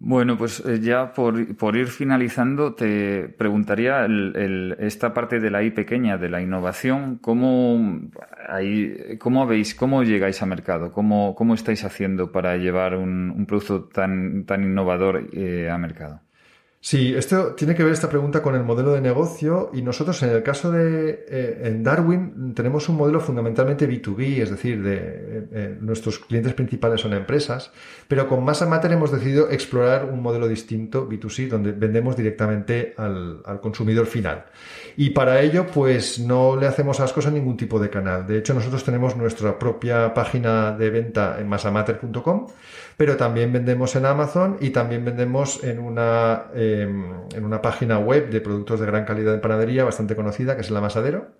Bueno, 0.04 0.36
pues 0.36 0.58
eh, 0.66 0.80
ya 0.80 1.12
por, 1.12 1.76
ir 1.76 1.86
finalizando, 1.86 2.74
te 2.74 3.28
preguntaría 3.28 4.04
esta 4.80 5.14
parte 5.14 5.38
de 5.38 5.48
la 5.48 5.62
I 5.62 5.70
pequeña, 5.70 6.18
de 6.18 6.28
la 6.28 6.42
innovación, 6.42 7.18
¿cómo, 7.18 8.00
ahí, 8.48 9.16
cómo 9.20 9.46
veis, 9.46 9.76
cómo 9.76 10.02
llegáis 10.02 10.42
a 10.42 10.46
mercado? 10.46 10.90
¿Cómo, 10.90 11.36
cómo 11.36 11.54
estáis 11.54 11.84
haciendo 11.84 12.32
para 12.32 12.56
llevar 12.56 12.96
un, 12.96 13.46
producto 13.46 13.84
tan, 13.84 14.44
tan 14.44 14.64
innovador 14.64 15.28
eh, 15.32 15.70
a 15.70 15.78
mercado? 15.78 16.20
Sí, 16.84 17.14
esto 17.14 17.54
tiene 17.54 17.76
que 17.76 17.84
ver 17.84 17.92
esta 17.92 18.10
pregunta 18.10 18.42
con 18.42 18.56
el 18.56 18.64
modelo 18.64 18.90
de 18.90 19.00
negocio 19.00 19.70
y 19.72 19.82
nosotros 19.82 20.20
en 20.24 20.30
el 20.30 20.42
caso 20.42 20.72
de 20.72 21.24
eh, 21.28 21.60
en 21.66 21.84
Darwin 21.84 22.54
tenemos 22.56 22.88
un 22.88 22.96
modelo 22.96 23.20
fundamentalmente 23.20 23.88
B2B, 23.88 24.42
es 24.42 24.50
decir, 24.50 24.82
de 24.82 24.96
eh, 24.96 25.46
eh, 25.52 25.78
nuestros 25.80 26.18
clientes 26.18 26.54
principales 26.54 27.00
son 27.00 27.12
empresas, 27.12 27.70
pero 28.08 28.26
con 28.26 28.44
Masa 28.44 28.66
Matter 28.66 28.90
hemos 28.90 29.12
decidido 29.12 29.48
explorar 29.48 30.06
un 30.06 30.22
modelo 30.22 30.48
distinto 30.48 31.08
B2C 31.08 31.46
donde 31.46 31.70
vendemos 31.70 32.16
directamente 32.16 32.94
al, 32.96 33.42
al 33.44 33.60
consumidor 33.60 34.06
final. 34.06 34.46
Y 34.96 35.10
para 35.10 35.40
ello, 35.40 35.68
pues 35.68 36.18
no 36.18 36.56
le 36.56 36.66
hacemos 36.66 36.98
ascos 36.98 37.26
a 37.26 37.30
ningún 37.30 37.56
tipo 37.56 37.78
de 37.78 37.90
canal. 37.90 38.26
De 38.26 38.38
hecho, 38.38 38.54
nosotros 38.54 38.82
tenemos 38.82 39.16
nuestra 39.16 39.56
propia 39.56 40.12
página 40.12 40.72
de 40.72 40.90
venta 40.90 41.36
en 41.38 41.48
masamater.com, 41.48 42.48
pero 43.02 43.16
también 43.16 43.52
vendemos 43.52 43.96
en 43.96 44.06
Amazon 44.06 44.58
y 44.60 44.70
también 44.70 45.04
vendemos 45.04 45.64
en 45.64 45.80
una, 45.80 46.44
em, 46.54 47.12
en 47.34 47.44
una 47.44 47.60
página 47.60 47.98
web 47.98 48.30
de 48.30 48.40
productos 48.40 48.78
de 48.78 48.86
gran 48.86 49.04
calidad 49.04 49.32
de 49.32 49.40
panadería 49.40 49.82
bastante 49.82 50.14
conocida, 50.14 50.54
que 50.54 50.60
es 50.60 50.70
el 50.70 50.76
Amasadero. 50.76 51.32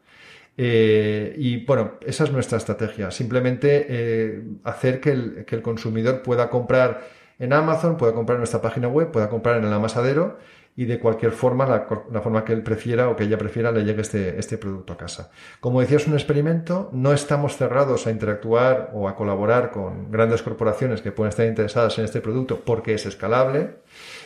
Eh, 0.56 1.36
y 1.38 1.64
bueno, 1.64 1.92
esa 2.04 2.24
es 2.24 2.32
nuestra 2.32 2.58
estrategia. 2.58 3.12
Simplemente 3.12 3.86
eh, 3.88 4.42
hacer 4.64 5.00
que 5.00 5.12
el, 5.12 5.44
que 5.44 5.54
el 5.54 5.62
consumidor 5.62 6.22
pueda 6.22 6.50
comprar 6.50 7.02
en 7.38 7.52
Amazon, 7.52 7.96
pueda 7.96 8.12
comprar 8.12 8.38
en 8.38 8.40
nuestra 8.40 8.60
página 8.60 8.88
web, 8.88 9.12
pueda 9.12 9.28
comprar 9.28 9.58
en 9.58 9.64
el 9.64 9.72
amasadero 9.72 10.38
y 10.74 10.86
de 10.86 10.98
cualquier 10.98 11.32
forma, 11.32 11.66
la, 11.66 12.20
forma 12.22 12.44
que 12.44 12.54
él 12.54 12.62
prefiera 12.62 13.10
o 13.10 13.16
que 13.16 13.24
ella 13.24 13.36
prefiera, 13.36 13.70
le 13.72 13.84
llegue 13.84 14.00
este, 14.00 14.38
este 14.38 14.56
producto 14.56 14.94
a 14.94 14.96
casa. 14.96 15.30
Como 15.60 15.80
decía, 15.80 15.98
es 15.98 16.06
un 16.06 16.14
experimento, 16.14 16.88
no 16.92 17.12
estamos 17.12 17.58
cerrados 17.58 18.06
a 18.06 18.10
interactuar 18.10 18.90
o 18.94 19.06
a 19.06 19.14
colaborar 19.14 19.70
con 19.70 20.10
grandes 20.10 20.42
corporaciones 20.42 21.02
que 21.02 21.12
pueden 21.12 21.28
estar 21.28 21.46
interesadas 21.46 21.98
en 21.98 22.06
este 22.06 22.22
producto 22.22 22.60
porque 22.64 22.94
es 22.94 23.04
escalable. 23.04 23.82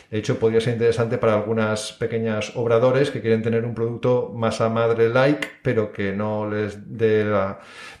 De 0.09 0.19
hecho, 0.19 0.39
podría 0.39 0.61
ser 0.61 0.73
interesante 0.73 1.17
para 1.17 1.33
algunas 1.33 1.91
pequeñas 1.91 2.55
obradores 2.55 3.11
que 3.11 3.19
quieren 3.19 3.41
tener 3.41 3.65
un 3.65 3.75
producto 3.75 4.31
masa 4.33 4.69
madre 4.69 5.09
like, 5.09 5.49
pero 5.63 5.91
que 5.91 6.13
no 6.13 6.49
les 6.49 6.97
dé 6.97 7.29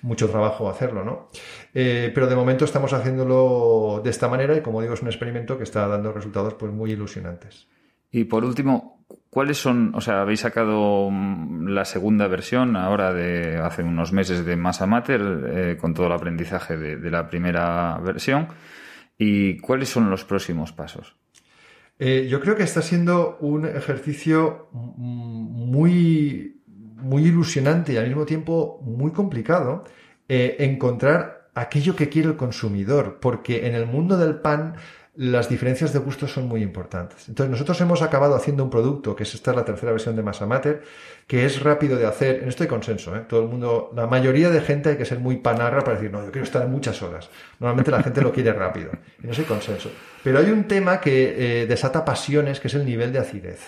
mucho 0.03 0.29
trabajo 0.29 0.69
hacerlo, 0.69 1.03
¿no? 1.03 1.27
Eh, 1.73 2.11
pero 2.13 2.27
de 2.27 2.35
momento 2.35 2.63
estamos 2.63 2.93
haciéndolo 2.93 3.99
de 4.01 4.09
esta 4.09 4.29
manera 4.29 4.55
y, 4.55 4.61
como 4.61 4.81
digo, 4.81 4.93
es 4.93 5.01
un 5.01 5.09
experimento 5.09 5.57
que 5.57 5.65
está 5.65 5.85
dando 5.85 6.13
resultados 6.13 6.53
pues, 6.53 6.71
muy 6.71 6.93
ilusionantes. 6.93 7.67
Y 8.11 8.25
por 8.25 8.45
último, 8.45 9.05
¿cuáles 9.29 9.57
son, 9.57 9.93
o 9.95 10.01
sea, 10.01 10.21
habéis 10.21 10.41
sacado 10.41 11.09
mm, 11.11 11.67
la 11.67 11.85
segunda 11.85 12.27
versión 12.27 12.75
ahora 12.75 13.13
de 13.13 13.57
hace 13.57 13.83
unos 13.83 14.13
meses 14.13 14.45
de 14.45 14.55
Masa 14.55 14.85
Matter 14.85 15.21
eh, 15.47 15.77
con 15.79 15.93
todo 15.93 16.07
el 16.07 16.13
aprendizaje 16.13 16.77
de, 16.77 17.11
la 17.11 17.27
primera 17.27 17.97
versión? 17.99 18.47
¿Y 19.17 19.57
cuáles 19.57 19.89
son 19.89 20.09
los 20.09 20.23
próximos 20.23 20.71
pasos? 20.71 21.15
Eh, 21.99 22.27
yo 22.29 22.39
creo 22.39 22.55
que 22.55 22.63
está 22.63 22.81
siendo 22.81 23.37
un 23.41 23.65
ejercicio 23.65 24.69
muy, 24.71 26.61
muy 26.63 27.23
ilusionante 27.25 27.93
y 27.93 27.97
al 27.97 28.07
mismo 28.07 28.25
tiempo 28.25 28.79
muy 28.83 29.11
complicado 29.11 29.83
eh, 30.29 30.57
encontrar 30.59 31.49
aquello 31.55 31.95
que 31.95 32.07
quiere 32.07 32.29
el 32.29 32.37
consumidor, 32.37 33.17
porque 33.19 33.65
en 33.65 33.73
el 33.73 33.87
mundo 33.87 34.17
del 34.17 34.35
pan 34.35 34.75
las 35.17 35.49
diferencias 35.49 35.93
de 35.93 35.99
gusto 35.99 36.27
son 36.27 36.47
muy 36.47 36.61
importantes. 36.61 37.27
Entonces, 37.27 37.49
nosotros 37.49 37.81
hemos 37.81 38.03
acabado 38.03 38.35
haciendo 38.35 38.63
un 38.63 38.69
producto, 38.69 39.15
que 39.15 39.23
es 39.23 39.33
esta 39.33 39.49
es 39.49 39.57
la 39.57 39.65
tercera 39.65 39.91
versión 39.91 40.15
de 40.15 40.21
Masa 40.21 40.45
Mater, 40.45 40.83
que 41.25 41.43
es 41.43 41.63
rápido 41.63 41.97
de 41.97 42.05
hacer. 42.05 42.43
En 42.43 42.49
esto 42.49 42.63
hay 42.63 42.69
consenso, 42.69 43.15
¿eh? 43.15 43.21
Todo 43.27 43.41
el 43.41 43.47
mundo, 43.47 43.91
la 43.95 44.05
mayoría 44.05 44.51
de 44.51 44.61
gente 44.61 44.89
hay 44.89 44.97
que 44.97 45.05
ser 45.05 45.19
muy 45.19 45.37
panarra 45.37 45.83
para 45.83 45.97
decir, 45.97 46.11
no, 46.11 46.23
yo 46.23 46.31
quiero 46.31 46.45
estar 46.45 46.61
en 46.61 46.71
muchas 46.71 47.01
horas. 47.01 47.31
Normalmente 47.59 47.89
la 47.89 48.03
gente 48.03 48.21
lo 48.21 48.31
quiere 48.31 48.53
rápido. 48.53 48.91
Y 49.23 49.25
no 49.25 49.33
hay 49.35 49.43
consenso. 49.45 49.89
Pero 50.23 50.37
hay 50.37 50.51
un 50.51 50.65
tema 50.65 51.01
que 51.01 51.63
eh, 51.63 51.65
desata 51.65 52.05
pasiones, 52.05 52.59
que 52.59 52.67
es 52.67 52.75
el 52.75 52.85
nivel 52.85 53.11
de 53.11 53.19
acidez. 53.19 53.61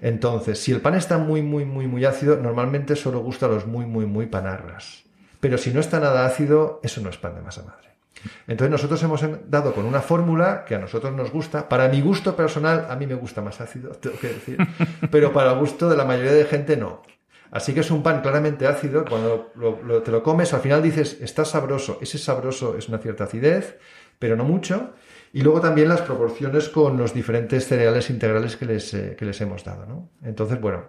Entonces, 0.00 0.58
si 0.58 0.72
el 0.72 0.80
pan 0.80 0.94
está 0.94 1.18
muy, 1.18 1.42
muy, 1.42 1.66
muy, 1.66 1.86
muy 1.86 2.06
ácido, 2.06 2.36
normalmente 2.36 2.96
solo 2.96 3.20
gusta 3.20 3.44
a 3.44 3.50
los 3.50 3.66
muy, 3.66 3.84
muy, 3.84 4.06
muy 4.06 4.24
panarras. 4.24 5.04
Pero 5.40 5.58
si 5.58 5.70
no 5.70 5.80
está 5.80 6.00
nada 6.00 6.24
ácido, 6.24 6.80
eso 6.82 7.02
no 7.02 7.10
es 7.10 7.18
pan 7.18 7.34
de 7.34 7.42
masa 7.42 7.62
madre. 7.62 7.95
Entonces 8.46 8.70
nosotros 8.70 9.02
hemos 9.02 9.24
dado 9.48 9.74
con 9.74 9.84
una 9.84 10.00
fórmula 10.00 10.64
que 10.64 10.74
a 10.74 10.78
nosotros 10.78 11.14
nos 11.14 11.30
gusta. 11.30 11.68
Para 11.68 11.88
mi 11.88 12.00
gusto 12.00 12.34
personal, 12.34 12.86
a 12.88 12.96
mí 12.96 13.06
me 13.06 13.14
gusta 13.14 13.42
más 13.42 13.60
ácido, 13.60 13.90
tengo 14.00 14.18
que 14.18 14.28
decir, 14.28 14.58
pero 15.10 15.32
para 15.32 15.52
el 15.52 15.58
gusto 15.58 15.88
de 15.88 15.96
la 15.96 16.04
mayoría 16.04 16.32
de 16.32 16.44
gente 16.44 16.76
no. 16.76 17.02
Así 17.50 17.72
que 17.72 17.80
es 17.80 17.90
un 17.90 18.02
pan 18.02 18.20
claramente 18.22 18.66
ácido. 18.66 19.04
Cuando 19.04 19.52
te 20.02 20.10
lo 20.10 20.22
comes, 20.22 20.52
al 20.52 20.60
final 20.60 20.82
dices, 20.82 21.18
está 21.20 21.44
sabroso. 21.44 21.98
Ese 22.02 22.18
sabroso 22.18 22.76
es 22.76 22.88
una 22.88 22.98
cierta 22.98 23.24
acidez, 23.24 23.78
pero 24.18 24.36
no 24.36 24.44
mucho. 24.44 24.94
Y 25.32 25.42
luego 25.42 25.60
también 25.60 25.88
las 25.88 26.02
proporciones 26.02 26.68
con 26.68 26.98
los 26.98 27.14
diferentes 27.14 27.66
cereales 27.66 28.10
integrales 28.10 28.56
que 28.56 28.66
les, 28.66 28.92
eh, 28.94 29.14
que 29.16 29.24
les 29.24 29.40
hemos 29.40 29.62
dado. 29.64 29.86
¿no? 29.86 30.10
Entonces, 30.22 30.60
bueno, 30.60 30.86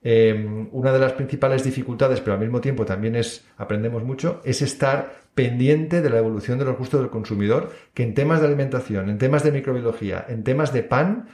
Em, 0.00 0.68
una 0.72 0.92
de 0.92 1.00
las 1.00 1.12
principales 1.12 1.64
dificultades, 1.64 2.20
pero 2.20 2.34
al 2.34 2.40
mismo 2.40 2.60
tiempo 2.60 2.84
también 2.84 3.16
es, 3.16 3.44
aprendemos 3.56 4.04
mucho, 4.04 4.40
es 4.44 4.62
estar 4.62 5.22
pendiente 5.38 6.02
de 6.02 6.10
la 6.10 6.18
evolución 6.18 6.58
de 6.58 6.64
los 6.64 6.76
gustos 6.76 7.00
del 7.00 7.10
consumidor, 7.10 7.70
que 7.94 8.02
en 8.02 8.12
temas 8.12 8.40
de 8.40 8.48
alimentación, 8.48 9.08
en 9.08 9.18
temas 9.18 9.44
de 9.44 9.52
microbiología, 9.52 10.26
en 10.28 10.42
temas 10.42 10.72
de 10.72 10.82
pan, 10.82 11.28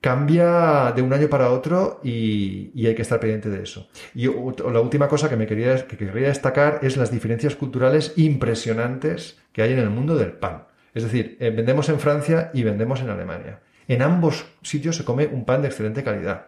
cambia 0.00 0.92
de 0.96 1.02
un 1.02 1.12
año 1.12 1.28
para 1.28 1.50
otro 1.50 2.00
y, 2.02 2.72
hay 2.86 2.94
que 2.94 3.02
estar 3.02 3.20
pendiente 3.20 3.50
de 3.50 3.62
eso. 3.62 3.90
Y 4.14 4.28
la 4.28 4.80
última 4.80 5.08
cosa 5.08 5.28
que 5.28 5.36
me 5.36 5.46
quería, 5.46 5.86
que 5.86 5.98
quería 5.98 6.28
destacar 6.28 6.78
es 6.80 6.96
las 6.96 7.10
diferencias 7.10 7.54
culturales 7.54 8.14
impresionantes 8.16 9.38
que 9.52 9.60
hay 9.60 9.74
en 9.74 9.78
el 9.78 9.90
mundo 9.90 10.16
del 10.16 10.32
pan. 10.32 10.64
Es 10.94 11.02
decir, 11.02 11.36
eh, 11.38 11.50
vendemos 11.50 11.90
en 11.90 12.00
Francia 12.00 12.50
y 12.54 12.62
vendemos 12.62 13.02
en 13.02 13.10
Alemania. 13.10 13.60
En 13.88 14.00
ambos 14.00 14.46
sitios 14.62 14.96
se 14.96 15.04
come 15.04 15.26
un 15.26 15.44
pan 15.44 15.60
de 15.60 15.68
excelente 15.68 16.02
calidad. 16.02 16.46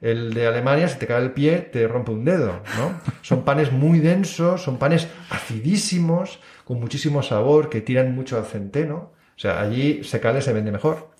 El 0.00 0.32
de 0.32 0.46
Alemania, 0.46 0.88
si 0.88 0.98
te 0.98 1.06
cae 1.06 1.22
el 1.22 1.32
pie, 1.32 1.58
te 1.58 1.88
rompe 1.88 2.12
un 2.12 2.24
dedo, 2.24 2.62
¿no? 2.76 3.00
Son 3.22 3.44
panes 3.44 3.72
muy 3.72 3.98
densos, 3.98 4.62
son 4.62 4.78
panes 4.78 5.08
acidísimos, 5.30 6.40
con 6.64 6.78
muchísimo 6.78 7.22
sabor, 7.22 7.68
que 7.68 7.80
tiran 7.80 8.14
mucho 8.14 8.36
al 8.36 8.44
centeno. 8.44 9.12
O 9.36 9.40
sea, 9.40 9.60
allí 9.60 10.04
secales 10.04 10.44
se 10.44 10.52
vende 10.52 10.72
mejor. 10.72 11.10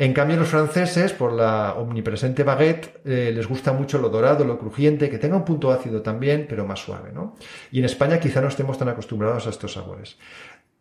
En 0.00 0.14
cambio, 0.14 0.38
los 0.38 0.48
franceses, 0.48 1.12
por 1.12 1.30
la 1.30 1.74
omnipresente 1.74 2.42
baguette, 2.42 3.02
eh, 3.04 3.32
les 3.34 3.46
gusta 3.46 3.74
mucho 3.74 3.98
lo 3.98 4.08
dorado, 4.08 4.46
lo 4.46 4.58
crujiente, 4.58 5.10
que 5.10 5.18
tenga 5.18 5.36
un 5.36 5.44
punto 5.44 5.70
ácido 5.70 6.00
también, 6.00 6.46
pero 6.48 6.64
más 6.64 6.80
suave, 6.80 7.12
¿no? 7.12 7.36
Y 7.70 7.80
en 7.80 7.84
España 7.84 8.18
quizá 8.18 8.40
no 8.40 8.48
estemos 8.48 8.78
tan 8.78 8.88
acostumbrados 8.88 9.46
a 9.46 9.50
estos 9.50 9.74
sabores. 9.74 10.16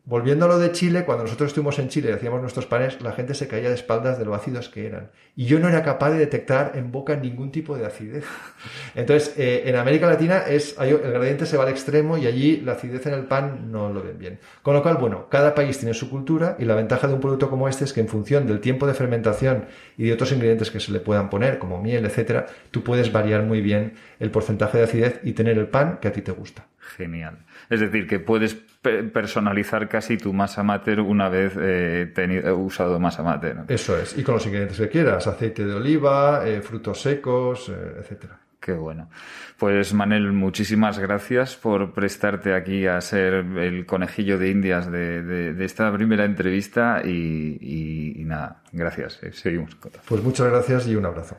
Volviendo 0.09 0.45
a 0.45 0.47
lo 0.47 0.57
de 0.57 0.71
Chile, 0.71 1.05
cuando 1.05 1.25
nosotros 1.25 1.49
estuvimos 1.49 1.77
en 1.77 1.87
Chile 1.87 2.09
y 2.09 2.13
hacíamos 2.13 2.41
nuestros 2.41 2.65
panes, 2.65 2.99
la 2.99 3.11
gente 3.11 3.35
se 3.35 3.47
caía 3.47 3.69
de 3.69 3.75
espaldas 3.75 4.17
de 4.17 4.25
lo 4.25 4.33
ácidos 4.33 4.67
que 4.67 4.87
eran. 4.87 5.11
Y 5.35 5.45
yo 5.45 5.59
no 5.59 5.69
era 5.69 5.83
capaz 5.83 6.09
de 6.09 6.17
detectar 6.17 6.71
en 6.73 6.91
boca 6.91 7.15
ningún 7.15 7.51
tipo 7.51 7.77
de 7.77 7.85
acidez. 7.85 8.25
Entonces, 8.95 9.35
eh, 9.37 9.61
en 9.67 9.75
América 9.75 10.07
Latina 10.07 10.39
es, 10.47 10.75
el 10.79 10.97
gradiente 10.97 11.45
se 11.45 11.57
va 11.57 11.65
al 11.65 11.69
extremo 11.69 12.17
y 12.17 12.25
allí 12.25 12.57
la 12.57 12.71
acidez 12.71 13.05
en 13.05 13.13
el 13.13 13.25
pan 13.25 13.71
no 13.71 13.93
lo 13.93 14.01
ven 14.01 14.17
bien. 14.17 14.39
Con 14.63 14.73
lo 14.73 14.81
cual, 14.81 14.97
bueno, 14.97 15.29
cada 15.29 15.53
país 15.53 15.77
tiene 15.77 15.93
su 15.93 16.09
cultura 16.09 16.55
y 16.57 16.65
la 16.65 16.73
ventaja 16.73 17.07
de 17.07 17.13
un 17.13 17.21
producto 17.21 17.47
como 17.47 17.69
este 17.69 17.83
es 17.83 17.93
que 17.93 17.99
en 18.01 18.07
función 18.07 18.47
del 18.47 18.61
tiempo 18.61 18.87
de 18.87 18.95
fermentación 18.95 19.65
y 19.95 20.05
de 20.05 20.13
otros 20.13 20.31
ingredientes 20.31 20.71
que 20.71 20.79
se 20.79 20.91
le 20.91 21.01
puedan 21.01 21.29
poner, 21.29 21.59
como 21.59 21.79
miel, 21.79 22.03
etcétera, 22.03 22.47
tú 22.71 22.83
puedes 22.83 23.11
variar 23.11 23.43
muy 23.43 23.61
bien 23.61 23.93
el 24.19 24.31
porcentaje 24.31 24.79
de 24.79 24.85
acidez 24.85 25.19
y 25.21 25.33
tener 25.33 25.59
el 25.59 25.67
pan 25.67 25.99
que 26.01 26.07
a 26.07 26.11
ti 26.11 26.23
te 26.23 26.31
gusta. 26.31 26.65
Genial. 26.79 27.37
Es 27.69 27.79
decir, 27.79 28.07
que 28.07 28.17
puedes 28.17 28.57
personalizar 28.81 29.89
casi 29.89 30.17
tu 30.17 30.31
masa 30.33 30.63
mater 30.63 31.01
una 31.01 31.29
vez 31.29 31.53
eh, 31.59 32.11
tenido, 32.13 32.57
usado 32.57 32.99
masa 32.99 33.23
mater. 33.23 33.57
Eso 33.67 33.97
es, 33.97 34.17
y 34.17 34.23
con 34.23 34.35
los 34.35 34.45
ingredientes 34.45 34.77
que 34.77 34.89
quieras, 34.89 35.27
aceite 35.27 35.65
de 35.65 35.73
oliva, 35.73 36.47
eh, 36.47 36.61
frutos 36.61 37.01
secos, 37.01 37.69
eh, 37.69 37.97
etcétera. 37.99 38.39
Qué 38.59 38.73
bueno. 38.73 39.09
Pues 39.57 39.93
Manel, 39.93 40.33
muchísimas 40.33 40.99
gracias 40.99 41.55
por 41.55 41.93
prestarte 41.93 42.53
aquí 42.53 42.87
a 42.87 42.99
ser 42.99 43.33
el 43.33 43.85
conejillo 43.85 44.37
de 44.37 44.49
indias 44.49 44.91
de, 44.91 45.55
esta 45.63 45.91
primera 45.93 46.25
entrevista 46.25 47.01
y, 47.05 48.19
y 48.19 48.25
nada, 48.25 48.61
gracias. 48.73 49.21
seguimos. 49.31 49.77
Pues 50.05 50.21
muchas 50.21 50.47
gracias 50.49 50.87
y 50.87 50.95
un 50.95 51.05
abrazo. 51.05 51.37